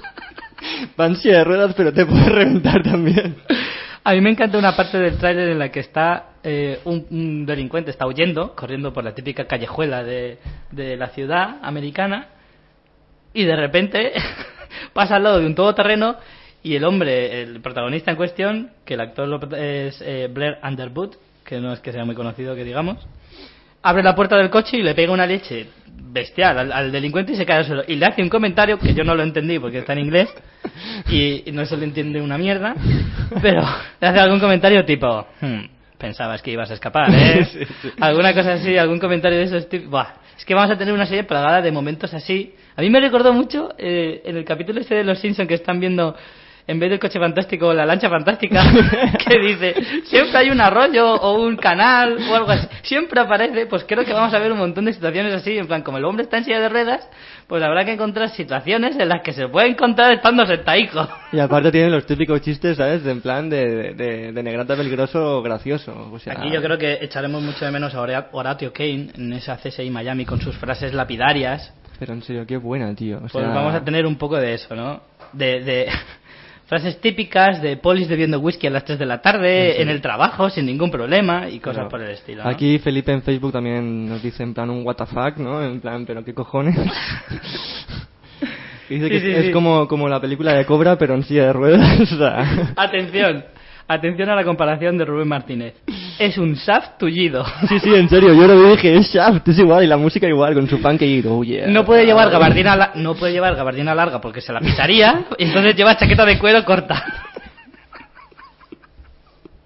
[0.99, 3.37] Va en silla de ruedas, pero te puede reventar también.
[4.05, 7.91] A mí me encanta una parte del tráiler en la que está eh, un, delincuente,
[7.91, 10.39] está huyendo, corriendo por la típica callejuela de,
[10.73, 12.29] de la ciudad americana,
[13.33, 14.13] y de repente
[14.93, 16.17] pasa al lado de un todoterreno
[16.63, 21.61] y el hombre, el protagonista en cuestión, que el actor es eh, Blair Underwood, que
[21.61, 22.99] no es que sea muy conocido, que digamos,
[23.83, 25.67] abre la puerta del coche y le pega una leche
[26.13, 27.85] bestial al, al delincuente y se cae al suelo.
[27.87, 30.29] Y le hace un comentario que yo no lo entendí porque está en inglés
[31.09, 32.75] y, y no se le entiende una mierda,
[33.41, 33.63] pero
[34.01, 35.61] le hace algún comentario tipo, "Hmm,
[35.99, 37.45] pensabas que ibas a escapar, ¿eh?
[37.53, 37.91] Sí, sí.
[38.01, 39.89] Alguna cosa así, algún comentario de esos tipos.
[39.91, 42.55] Buah, es que vamos a tener una serie plagada de momentos así.
[42.77, 45.79] A mí me recordó mucho eh, en el capítulo este de Los Simpsons que están
[45.81, 46.17] viendo
[46.67, 48.63] en vez del coche fantástico la lancha fantástica
[49.27, 53.85] que dice siempre hay un arroyo o un canal o algo así siempre aparece pues
[53.87, 56.25] creo que vamos a ver un montón de situaciones así en plan como el hombre
[56.25, 57.09] está en silla de ruedas
[57.49, 61.71] pues habrá que encontrar situaciones en las que se puede encontrar estando sentaico Y aparte
[61.71, 63.03] tienen los típicos chistes, ¿sabes?
[63.05, 66.11] De en plan de, de, de negrata peligroso gracioso.
[66.13, 69.33] O sea, Aquí yo creo que echaremos mucho de menos a Hora- Horatio Kane en
[69.35, 71.75] esa CSI Miami con sus frases lapidarias.
[71.99, 73.19] Pero en serio, qué buena, tío.
[73.19, 75.03] O Pues vamos a tener un poco de eso, ¿no?
[75.35, 75.89] De, de
[76.67, 80.51] frases típicas de polis bebiendo whisky a las 3 de la tarde, en el trabajo,
[80.51, 82.45] sin ningún problema y cosas por el estilo.
[82.45, 82.51] ¿no?
[82.51, 85.63] Aquí Felipe en Facebook también nos dice en plan un what the fuck, ¿no?
[85.63, 86.77] En plan, pero qué cojones.
[88.89, 91.53] Dice Sí, que sí, es como, como la película de Cobra, pero en silla de
[91.55, 92.13] ruedas.
[92.77, 93.43] Atención,
[93.95, 95.75] atención a la comparación de Rubén Martínez.
[96.19, 97.45] Es un shaft tullido.
[97.69, 100.55] Sí, sí, en serio, yo lo dije, es Shaft, es igual, y la música igual,
[100.55, 101.67] con su y oh yeah.
[101.67, 105.45] No puede llevar gabardina la- no puede llevar gabardina larga porque se la pisaría, y
[105.45, 107.05] entonces lleva chaqueta de cuero corta.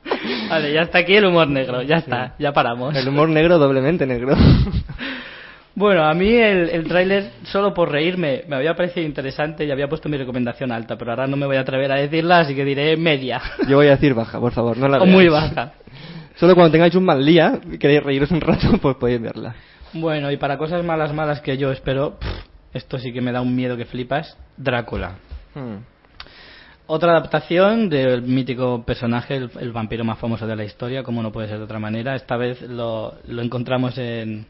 [0.49, 2.95] Vale, ya está aquí el humor negro, ya está, ya paramos.
[2.95, 4.37] El humor negro doblemente negro.
[5.77, 9.89] Bueno, a mí el, el tráiler, solo por reírme, me había parecido interesante y había
[9.89, 12.65] puesto mi recomendación alta, pero ahora no me voy a atrever a decirla, así que
[12.65, 13.43] diré media.
[13.69, 15.13] Yo voy a decir baja, por favor, no la o veáis.
[15.13, 15.75] muy baja.
[16.37, 19.55] Solo cuando tengáis un mal día y queréis reíros un rato, pues podéis verla.
[19.93, 22.27] Bueno, y para cosas malas, malas que yo espero, pff,
[22.73, 25.19] esto sí que me da un miedo que flipas, Drácula.
[25.55, 25.77] Hmm.
[26.87, 31.33] Otra adaptación del mítico personaje, el, el vampiro más famoso de la historia, como no
[31.33, 32.15] puede ser de otra manera.
[32.15, 34.47] Esta vez lo, lo encontramos en,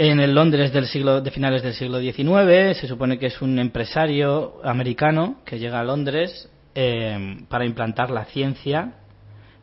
[0.00, 2.74] en el Londres del siglo, de finales del siglo XIX.
[2.74, 8.24] Se supone que es un empresario americano que llega a Londres eh, para implantar la
[8.24, 8.94] ciencia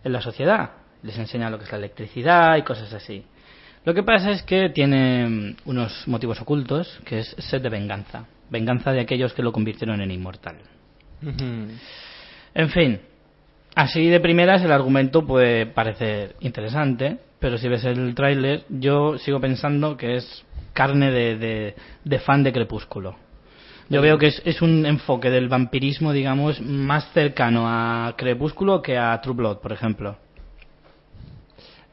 [0.04, 0.74] en la sociedad.
[1.02, 3.26] Les enseña lo que es la electricidad y cosas así.
[3.84, 8.28] Lo que pasa es que tiene mm, unos motivos ocultos, que es sed de venganza.
[8.52, 10.58] Venganza de aquellos que lo convirtieron en inmortal.
[12.54, 13.02] En fin,
[13.74, 19.40] así de primeras el argumento puede parecer interesante, pero si ves el tráiler yo sigo
[19.40, 23.16] pensando que es carne de, de- fan de Crepúsculo.
[23.90, 28.98] Yo veo que es, es un enfoque del vampirismo, digamos, más cercano a Crepúsculo que
[28.98, 30.18] a True Blood, por ejemplo.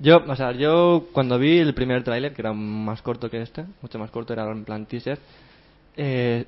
[0.01, 3.65] Yo, o sea, yo cuando vi el primer tráiler, que era más corto que este,
[3.81, 5.19] mucho más corto, era en plan teaser,
[5.97, 6.45] eh,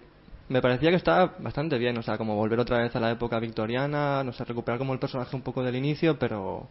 [0.49, 3.39] me parecía que estaba bastante bien, o sea, como volver otra vez a la época
[3.39, 6.69] victoriana, no sé, recuperar como el personaje un poco del inicio, pero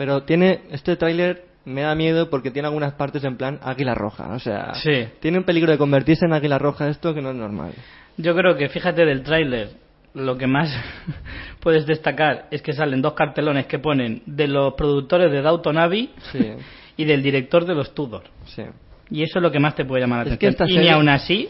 [0.00, 4.28] pero tiene este tráiler me da miedo porque tiene algunas partes en plan águila roja,
[4.32, 5.08] o sea, Sí.
[5.20, 7.72] tiene un peligro de convertirse en águila roja esto que no es normal.
[8.16, 9.72] Yo creo que, fíjate, del tráiler,
[10.14, 10.70] lo que más
[11.60, 16.08] puedes destacar es que salen dos cartelones que ponen de los productores de Downton Abbey
[16.32, 16.38] Sí,
[16.96, 18.22] y del director de los Tudor.
[18.46, 18.62] sí.
[19.10, 20.68] Y eso es lo que más te puede llamar la Es que atención.
[20.68, 21.48] esta Y ni aún así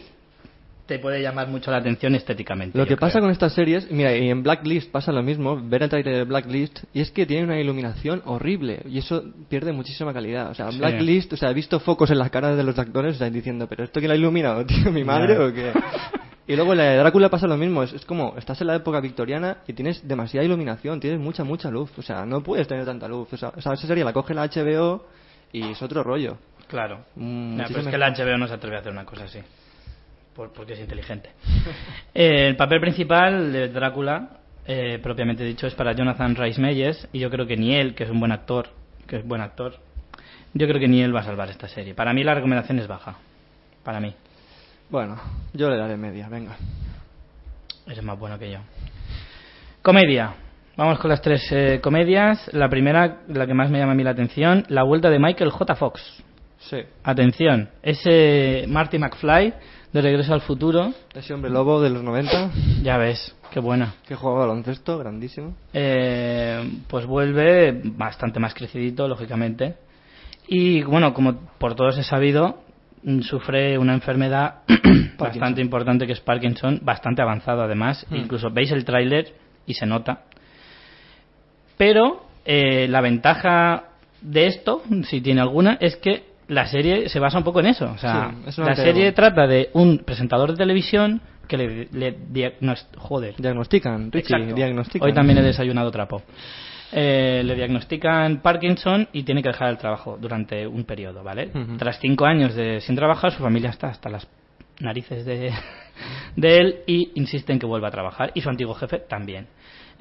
[0.91, 2.77] te puede llamar mucho la atención estéticamente.
[2.77, 5.89] Lo que pasa con estas series, mira, y en Blacklist pasa lo mismo, ver el
[5.89, 10.49] trailer de Blacklist, y es que tiene una iluminación horrible, y eso pierde muchísima calidad.
[10.49, 10.79] O sea, Sí.
[10.79, 13.67] Blacklist, o sea, he visto focos en las caras de los actores, o sea, diciendo,
[13.69, 14.91] ¿pero esto quién lo ha iluminado, tío?
[14.91, 15.71] ¿Mi madre o qué?
[16.45, 18.99] Y luego la de Drácula pasa lo mismo, es, es como, estás en la época
[18.99, 23.07] victoriana y tienes demasiada iluminación, tienes mucha, mucha luz, o sea, no puedes tener tanta
[23.07, 23.31] luz.
[23.31, 25.05] O sea, esa serie la coge la HBO
[25.53, 26.37] y es otro rollo.
[26.67, 27.05] Claro.
[27.15, 29.39] Mm, pero es que la HBO no se atreve a hacer una cosa así.
[30.41, 31.29] Por- porque es inteligente.
[32.13, 37.07] Eh, el papel principal de Drácula, eh, propiamente dicho, es para Jonathan Rhys Meyers.
[37.13, 38.67] Y yo creo que ni él, que es un buen actor,
[39.07, 39.75] que es buen actor,
[40.53, 41.93] yo creo que ni él va a salvar esta serie.
[41.93, 43.15] Para mí la recomendación es baja.
[43.83, 44.13] Para mí.
[44.89, 45.15] Bueno,
[45.53, 46.57] yo le daré media, venga.
[47.85, 48.59] Eres más bueno que yo.
[49.81, 50.33] Comedia.
[50.75, 52.49] Vamos con las tres eh, comedias.
[52.53, 55.51] La primera, la que más me llama a mí la atención, La vuelta de Michael
[55.51, 55.75] J.
[55.75, 56.01] Fox.
[56.59, 59.51] Sí, Atención, ese Marty McFly
[59.93, 60.93] de Regreso al Futuro.
[61.13, 63.95] ese hombre lobo de los 90, Ya ves, qué buena.
[64.07, 65.55] que jugaba baloncesto, grandísimo.
[65.73, 69.75] Eh, pues vuelve bastante más crecidito, lógicamente.
[70.47, 72.61] Y bueno, como por todos he sabido,
[73.03, 74.61] mm, sufre una enfermedad
[75.17, 78.05] bastante importante que es Parkinson, bastante avanzado además.
[78.09, 78.15] Hmm.
[78.15, 79.33] Incluso veis el tráiler
[79.65, 80.23] y se nota.
[81.77, 83.85] Pero eh, la ventaja
[84.21, 87.89] de esto, si tiene alguna, es que la serie se basa un poco en eso.
[87.91, 92.53] O sea, Sí, la serie trata de un presentador de televisión que le, le
[92.97, 93.35] joder.
[93.37, 95.07] Diagnostican, Richie, diagnostican.
[95.07, 96.21] Hoy también he desayunado trapo.
[96.91, 101.51] Eh, le diagnostican Parkinson y tiene que dejar el trabajo durante un periodo, ¿vale?
[101.77, 104.27] Tras cinco años de, sin trabajar, su familia está hasta las
[104.81, 105.53] narices de,
[106.35, 109.47] de él y insiste en que vuelva a trabajar y su antiguo jefe también.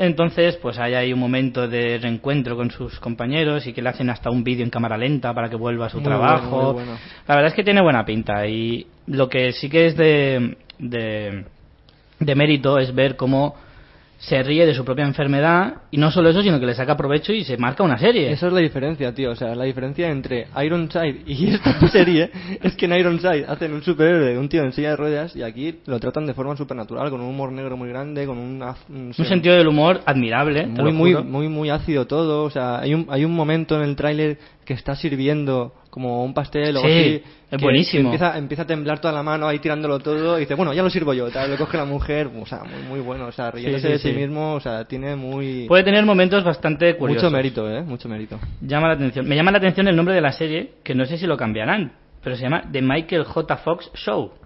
[0.02, 4.08] Entonces, pues hay ahí un momento de reencuentro con sus compañeros y que le hacen
[4.08, 6.48] hasta un vídeo en cámara lenta para que vuelva a su Muy trabajo.
[6.48, 6.98] bueno, muy bueno.
[7.28, 11.44] La verdad es que tiene buena pinta y lo que sí que es de, de,
[12.18, 13.56] de mérito es ver cómo
[14.22, 17.32] se ríe de su propia enfermedad y no solo eso, sino que le saca provecho
[17.32, 18.30] y se marca una serie.
[18.30, 19.30] Esa es la diferencia, tío.
[19.30, 22.30] O sea, la diferencia entre Ironside y esta serie
[22.62, 25.76] es que en Ironside hacen un superhéroe un tío en silla de ruedas y aquí
[25.86, 29.14] lo tratan de forma supernatural, con un humor negro muy grande, con un, af- no
[29.14, 30.66] sé, Un sentido del humor admirable.
[30.66, 32.44] muy, muy, muy, muy ácido todo.
[32.44, 36.32] O sea, hay un, hay un momento en el tráiler que está sirviendo como un
[36.32, 37.22] pastel o Sí, así.
[37.50, 38.12] es buenísimo.
[38.12, 40.88] empieza, empieza a temblar toda la mano ahí tirándolo todo y dice, bueno, ya lo
[40.90, 41.28] sirvo yo.
[41.30, 42.30] Tal, lo coge la mujer.
[42.40, 43.26] O sea, muy, muy bueno.
[43.26, 44.54] O sea, riéndose sí, de sí mismo.
[44.54, 45.66] O sea, tiene muy.
[45.66, 47.24] Puede tener momentos bastante curiosos.
[47.24, 47.82] mucho mérito, ¿eh?
[47.82, 48.38] Mucho mérito.
[48.60, 49.26] Llama la atención.
[49.28, 51.92] Me llama la atención el nombre de la serie, que no sé si lo cambiarán,
[52.22, 53.56] pero se llama The Michael J.
[53.58, 54.32] Fox Show.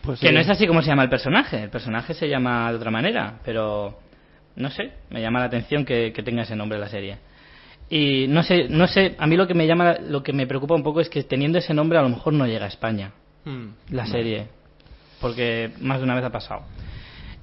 [0.00, 1.62] Pues Que no es así como se llama el personaje.
[1.64, 3.98] El personaje se llama de otra manera, pero
[4.56, 7.18] no sé, me llama la atención que, que tenga ese nombre la serie.
[7.90, 10.74] Y no sé, no sé, a mí lo que me llama, lo que me preocupa
[10.74, 13.12] un poco es que teniendo ese nombre a lo mejor no llega a España
[13.44, 13.68] Hmm.
[13.90, 14.48] la serie,
[15.20, 16.62] porque más de una vez ha pasado.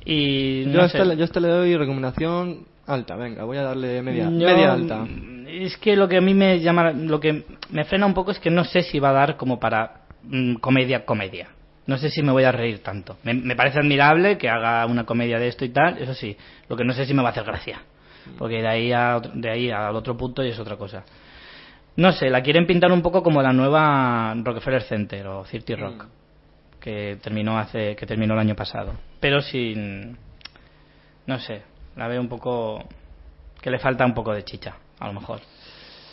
[0.04, 0.98] Y Yo, no a sé.
[0.98, 4.32] esta, le- yo a esta le doy recomendación alta, venga, voy a darle media, Yo-
[4.32, 5.08] media alta.
[5.48, 8.40] Es que lo que a mí me llama, lo que me frena un poco es
[8.40, 11.48] que no sé si va a dar como para mm, comedia, comedia.
[11.88, 13.18] No sé si me voy a reír tanto.
[13.24, 16.36] Me, me parece admirable que haga una comedia de esto y tal, eso sí.
[16.68, 17.80] Lo que no sé si me va a hacer gracia.
[18.38, 21.04] Porque de ahí, a de ahí al otro punto y es otra cosa.
[21.98, 26.06] No sé, la quieren pintar un poco como la nueva Rockefeller Center o Cirty Rock,
[26.80, 28.94] que terminó hace, que terminó el año pasado.
[29.20, 30.18] Pero sin,
[31.26, 31.62] no sé,
[31.96, 32.84] la veo un poco
[33.62, 35.40] que le falta un poco de chicha, a lo mejor.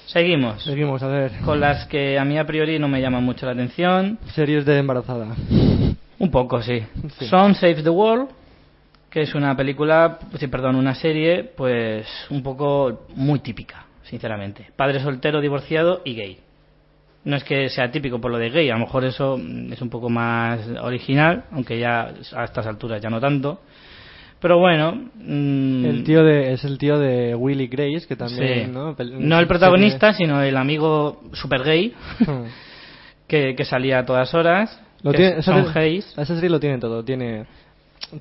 [0.06, 1.32] Seguimos Seguimos, a ver.
[1.44, 4.18] con las que a mí a priori no me llaman mucho la atención.
[4.34, 5.34] Series de embarazada.
[6.18, 6.80] Un poco, sí.
[7.18, 7.26] Sí.
[7.26, 8.28] Son Save the World,
[9.12, 10.18] que es una película,
[10.50, 14.68] perdón, una serie, pues un poco muy típica, sinceramente.
[14.74, 16.38] Padre soltero, divorciado y gay.
[17.24, 19.82] No es que sea típico por lo de gay, a lo mejor eso mm, es
[19.82, 23.60] un poco más original, aunque ya a estas alturas ya no tanto.
[24.40, 24.92] Pero bueno.
[25.14, 28.72] mm, El tío de, es el tío de Willy Grace, que también, sí.
[28.72, 29.38] ¿no?
[29.38, 31.94] El protagonista, sino el amigo super gay
[32.26, 32.44] Hmm.
[33.28, 34.80] que, que salía a todas horas.
[35.02, 36.06] Lo que tiene, es esa, Tom Hayes.
[36.16, 37.04] esa serie lo tiene todo.
[37.04, 37.44] Tiene,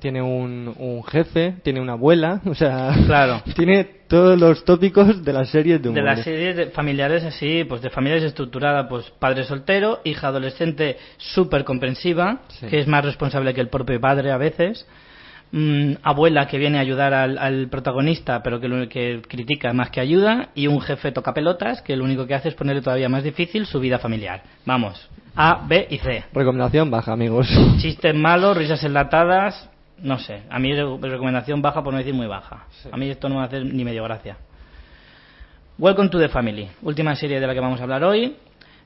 [0.00, 3.42] tiene un, un jefe, tiene una abuela, o sea, Claro.
[3.54, 6.04] tiene todos los tópicos de las series de De humor.
[6.04, 11.64] las series de familiares así, pues de familias estructuradas, pues padre soltero, hija adolescente súper
[11.64, 12.66] comprensiva, Sí.
[12.66, 14.86] que es más responsable que el propio padre a veces,
[15.52, 19.90] mm, abuela que viene a ayudar al, al protagonista, pero que, lo, que critica más
[19.90, 23.08] que ayuda, y un jefe toca pelotas, que lo único que hace es ponerle todavía
[23.08, 24.42] más difícil su vida familiar.
[24.66, 26.24] Vamos, A, B y C.
[26.34, 27.48] Recomendación baja, amigos.
[27.78, 29.70] Chistes malos, risas enlatadas,
[30.02, 30.42] no sé.
[30.50, 32.66] A mí re- recomendación baja por no decir muy baja.
[32.82, 32.88] Sí.
[32.92, 34.36] A mí esto no me hace ni medio gracia.
[35.78, 38.36] Welcome to the Family, última serie de la que vamos a hablar hoy.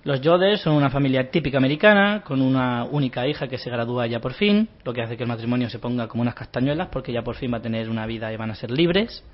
[0.04, 4.20] Los Joders son una familia típica americana con una única hija que se gradúa ya
[4.20, 7.22] por fin, lo que hace que el matrimonio se ponga como unas castañuelas porque ya
[7.22, 9.24] por fin va a tener una vida y van a ser libres.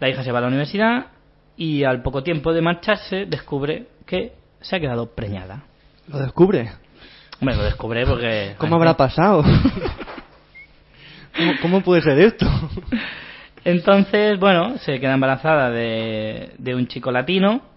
[0.00, 1.06] La hija se va a la universidad
[1.56, 5.64] y al poco tiempo de marcharse descubre que se ha quedado preñada.
[6.08, 6.70] Lo descubre.
[7.40, 8.56] Hombre, lo descubre porque...
[8.58, 9.42] ¿Cómo habrá pasado?
[11.60, 12.46] ¿Cómo, puede ser esto?
[13.64, 17.73] Entonces, bueno, se queda embarazada de, de un chico latino.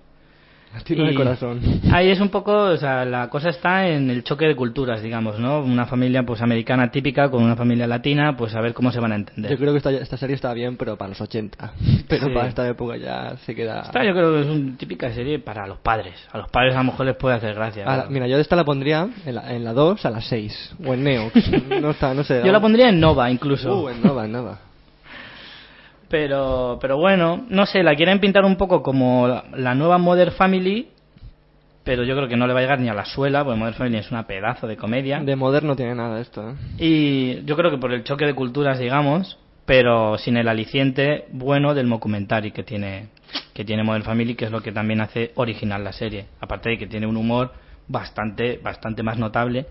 [0.83, 1.59] Tiro de corazón.
[1.91, 5.39] Ahí es un poco, o sea, la cosa está en el choque de culturas, digamos,
[5.39, 5.59] ¿no?
[5.61, 9.11] Una familia pues americana típica con una familia latina, pues a ver cómo se van
[9.11, 9.51] a entender.
[9.51, 11.73] Yo creo que esta, esta serie está bien, pero para los 80.
[12.07, 12.33] Pero Sí.
[12.33, 13.81] para esta época ya se queda...
[13.81, 16.13] Esta yo creo que es una típica serie para los padres.
[16.31, 17.83] A los padres a lo mejor les puede hacer gracia.
[17.85, 20.09] A la- pero- mira, yo de esta la pondría en la, en la 2 a
[20.09, 20.75] las 6.
[20.85, 21.33] O en Neox.
[21.81, 22.41] No está, no sé.
[22.45, 23.83] Yo la pondría en Nova incluso.
[23.83, 24.59] Uh, en Nova, en Nova.
[26.09, 30.31] Pero, pero bueno, no sé, la quieren pintar un poco como la, la nueva Modern
[30.31, 30.89] Family,
[31.87, 33.75] pero yo creo que no le va a llegar ni a la suela, porque Modern
[33.77, 35.19] Family es una pedazo de comedia.
[35.19, 36.55] De moderno tiene nada esto, ¿eh?
[36.77, 41.73] Y yo creo que por el choque de culturas, digamos, pero sin el aliciente bueno
[41.73, 43.07] del documentary que tiene
[43.53, 46.25] que tiene Modern Family, que es lo que también hace original la serie.
[46.41, 47.53] Aparte de que tiene un humor
[47.87, 49.65] bastante bastante más notable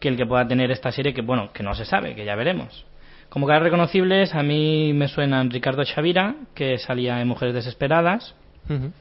[0.00, 2.34] que el que pueda tener esta serie, que bueno, que no se sabe, que ya
[2.34, 2.84] veremos.
[3.28, 8.34] Como caras reconocibles, a mí me suenan Ricardo Chavira, que salía en Mujeres Desesperadas,
[8.68, 8.92] Ujú.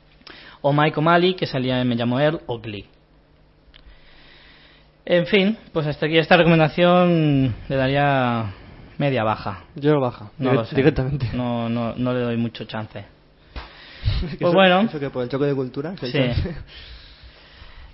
[0.61, 2.85] o Mike O'Malley, que salía en Me llamo Earl, o Glee.
[5.05, 8.51] En fin, pues hasta aquí esta recomendación le daría
[8.97, 9.63] media baja.
[9.75, 10.75] Yo lo baja, No direct- lo sé.
[10.75, 11.29] directamente.
[11.33, 13.05] No, no, no le doy mucho chance.
[14.39, 14.81] Pues bueno.
[14.81, 15.93] ¿Eso que por el choque de cultura?
[15.97, 16.19] Sí.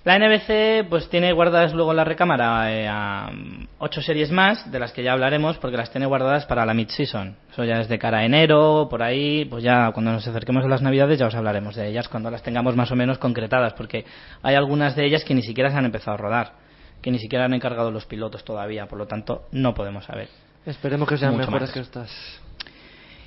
[0.04, 4.70] La NBC pues tiene guardadas luego en la recámara eh, a, mm, ocho series más,
[4.70, 7.36] de las que ya hablaremos, porque las tiene guardadas para la mid-season.
[7.52, 10.68] Eso ya es de cara a enero, por ahí, pues ya cuando nos acerquemos a
[10.68, 14.04] las navidades ya os hablaremos de ellas, cuando las tengamos más o menos concretadas, porque
[14.42, 16.52] hay algunas de ellas que ni siquiera se han empezado a rodar,
[17.00, 20.28] que ni siquiera han encargado los pilotos todavía, por lo tanto no podemos saber.
[20.66, 21.72] Esperemos que sean mejores más.
[21.72, 22.40] que estas.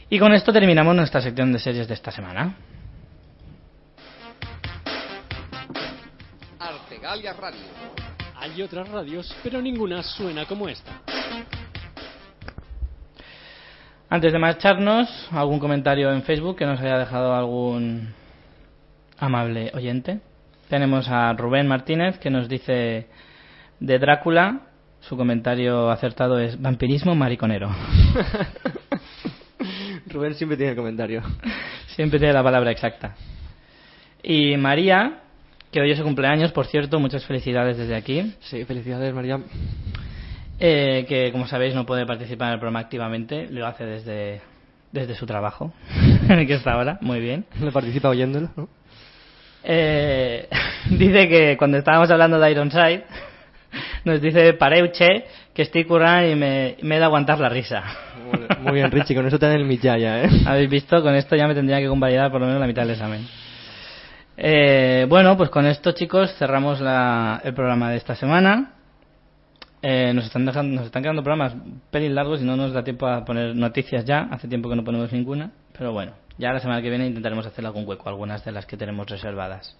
[0.09, 2.55] Y con esto terminamos nuestra sección de series de esta semana.
[7.05, 7.61] Radio.
[8.35, 11.01] Hay otras radios, pero ninguna suena como esta.
[14.09, 18.11] Antes de marcharnos, algún comentario en Facebook que nos haya dejado algún
[19.19, 20.19] amable oyente.
[20.67, 23.07] Tenemos a Rubén Martínez que nos dice
[23.79, 24.61] de Drácula,
[25.01, 27.69] su comentario acertado es vampirismo mariconero.
[30.07, 31.21] Rubén siempre tiene el comentario.
[31.95, 33.15] Siempre tiene la palabra exacta.
[34.23, 35.21] Y María,
[35.75, 38.33] que hoy es su cumpleaños, por cierto, muchas felicidades desde aquí.
[38.39, 39.41] Sí, felicidades, María.
[40.57, 44.39] Eh, que como sabéis no puede participar en el programa activamente, lo hace desde,
[44.93, 45.73] desde su trabajo,
[46.29, 47.43] en el que está ahora, muy bien.
[47.61, 48.69] Le participa oyéndolo, ¿no?
[49.65, 50.47] Eh,
[50.91, 53.03] dice que cuando estábamos hablando de Ironside,
[54.05, 57.83] nos dice Pareuche que estoy currando y me, me he de aguantar la risa.
[58.61, 60.29] Muy- bien, Richie, con eso te dan el Michaya, ¿eh?
[60.45, 62.91] Habéis visto, con esto ya me tendría que convalidar por lo menos la mitad del
[62.91, 63.27] examen.
[64.37, 68.71] Eh, bueno, pues con esto, chicos, cerramos la- el programa de esta semana.
[69.81, 71.55] Eh, nos, están dejando, nos están quedando programas
[71.91, 74.27] pelín largos y no nos da tiempo a poner noticias ya.
[74.31, 75.51] Hace tiempo que no ponemos ninguna.
[75.77, 78.77] Pero bueno, ya la semana que viene intentaremos hacer algún hueco, algunas de las que
[78.77, 79.77] tenemos reservadas.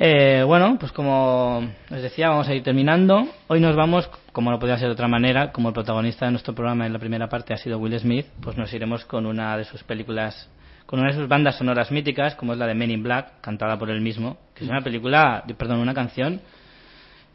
[0.00, 1.58] Eh, bueno, pues como
[1.90, 3.26] os decía, vamos a ir terminando.
[3.48, 6.54] Hoy nos vamos, como no podía ser de otra manera, como el protagonista de nuestro
[6.54, 9.64] programa en la primera parte ha sido Will Smith, pues nos iremos con una de
[9.64, 10.48] sus películas,
[10.88, 13.78] con una de sus bandas sonoras míticas, como es la de Men in Black, cantada
[13.78, 16.40] por él mismo, que es una película, perdón, una canción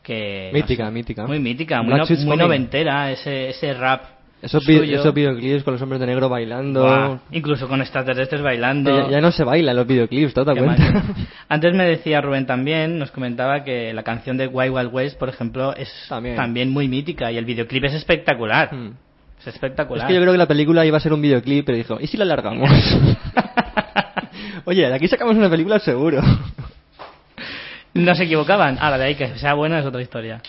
[0.01, 0.49] que...
[0.51, 1.27] no Mítica, sé, mítica.
[1.27, 4.05] Muy mítica, muy, no- noventera, ese, ese rap.
[4.41, 6.81] Esos, esos videoclips con los hombres de negro bailando.
[6.81, 9.03] Buah, incluso con extraterrestres bailando.
[9.05, 11.03] Ya, ya no se baila en los videoclips, ¿te das cuenta?
[11.47, 15.29] Antes me decía Rubén también, nos comentaba que la canción de Wild Wild West, por
[15.29, 16.35] ejemplo, es También.
[16.35, 18.73] también, muy mítica y el videoclip es espectacular.
[18.73, 18.93] Hmm.
[19.45, 20.05] Es espectacular.
[20.05, 22.07] Es que yo creo que la película iba a ser un videoclip, pero dijo, ¿y
[22.07, 22.69] si la alargamos?
[24.65, 26.21] Oye, de aquí sacamos una película seguro.
[27.93, 28.77] No se equivocaban.
[28.79, 30.41] Ahora, de ahí que sea buena es otra historia.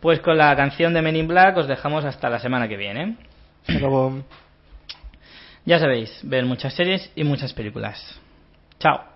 [0.00, 3.16] Pues con la canción de Men in Black os dejamos hasta la semana que viene.
[3.66, 4.22] Se acabó.
[5.64, 8.20] Ya sabéis, ver muchas series y muchas películas.
[8.78, 9.11] Chao.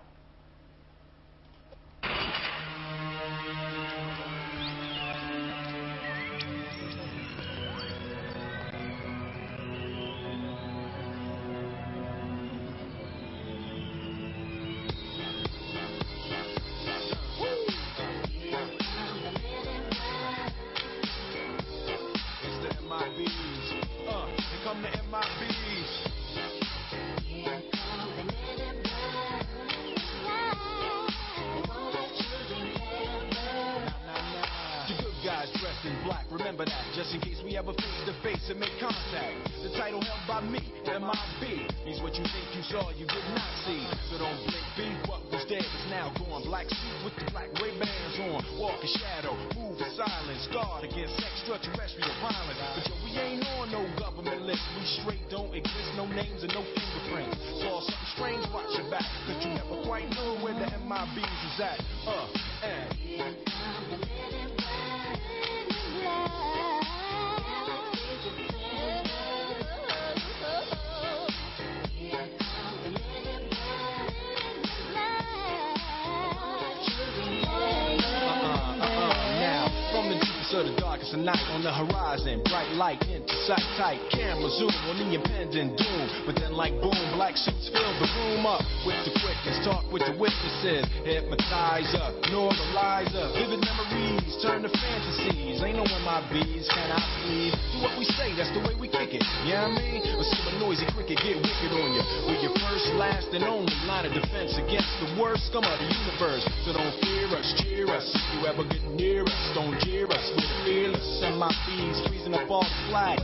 [102.26, 105.86] We're your first, last, and only line of defense against the worst scum of the
[105.86, 106.44] universe.
[106.64, 108.06] So don't fear us, cheer us.
[108.14, 110.24] If you ever get near us, don't jeer us.
[110.36, 111.06] We're fearless.
[111.22, 113.18] MIBs freezing up all the flag.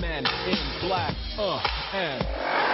[0.00, 1.14] Men in black.
[1.38, 1.58] Uh,
[1.92, 2.73] and.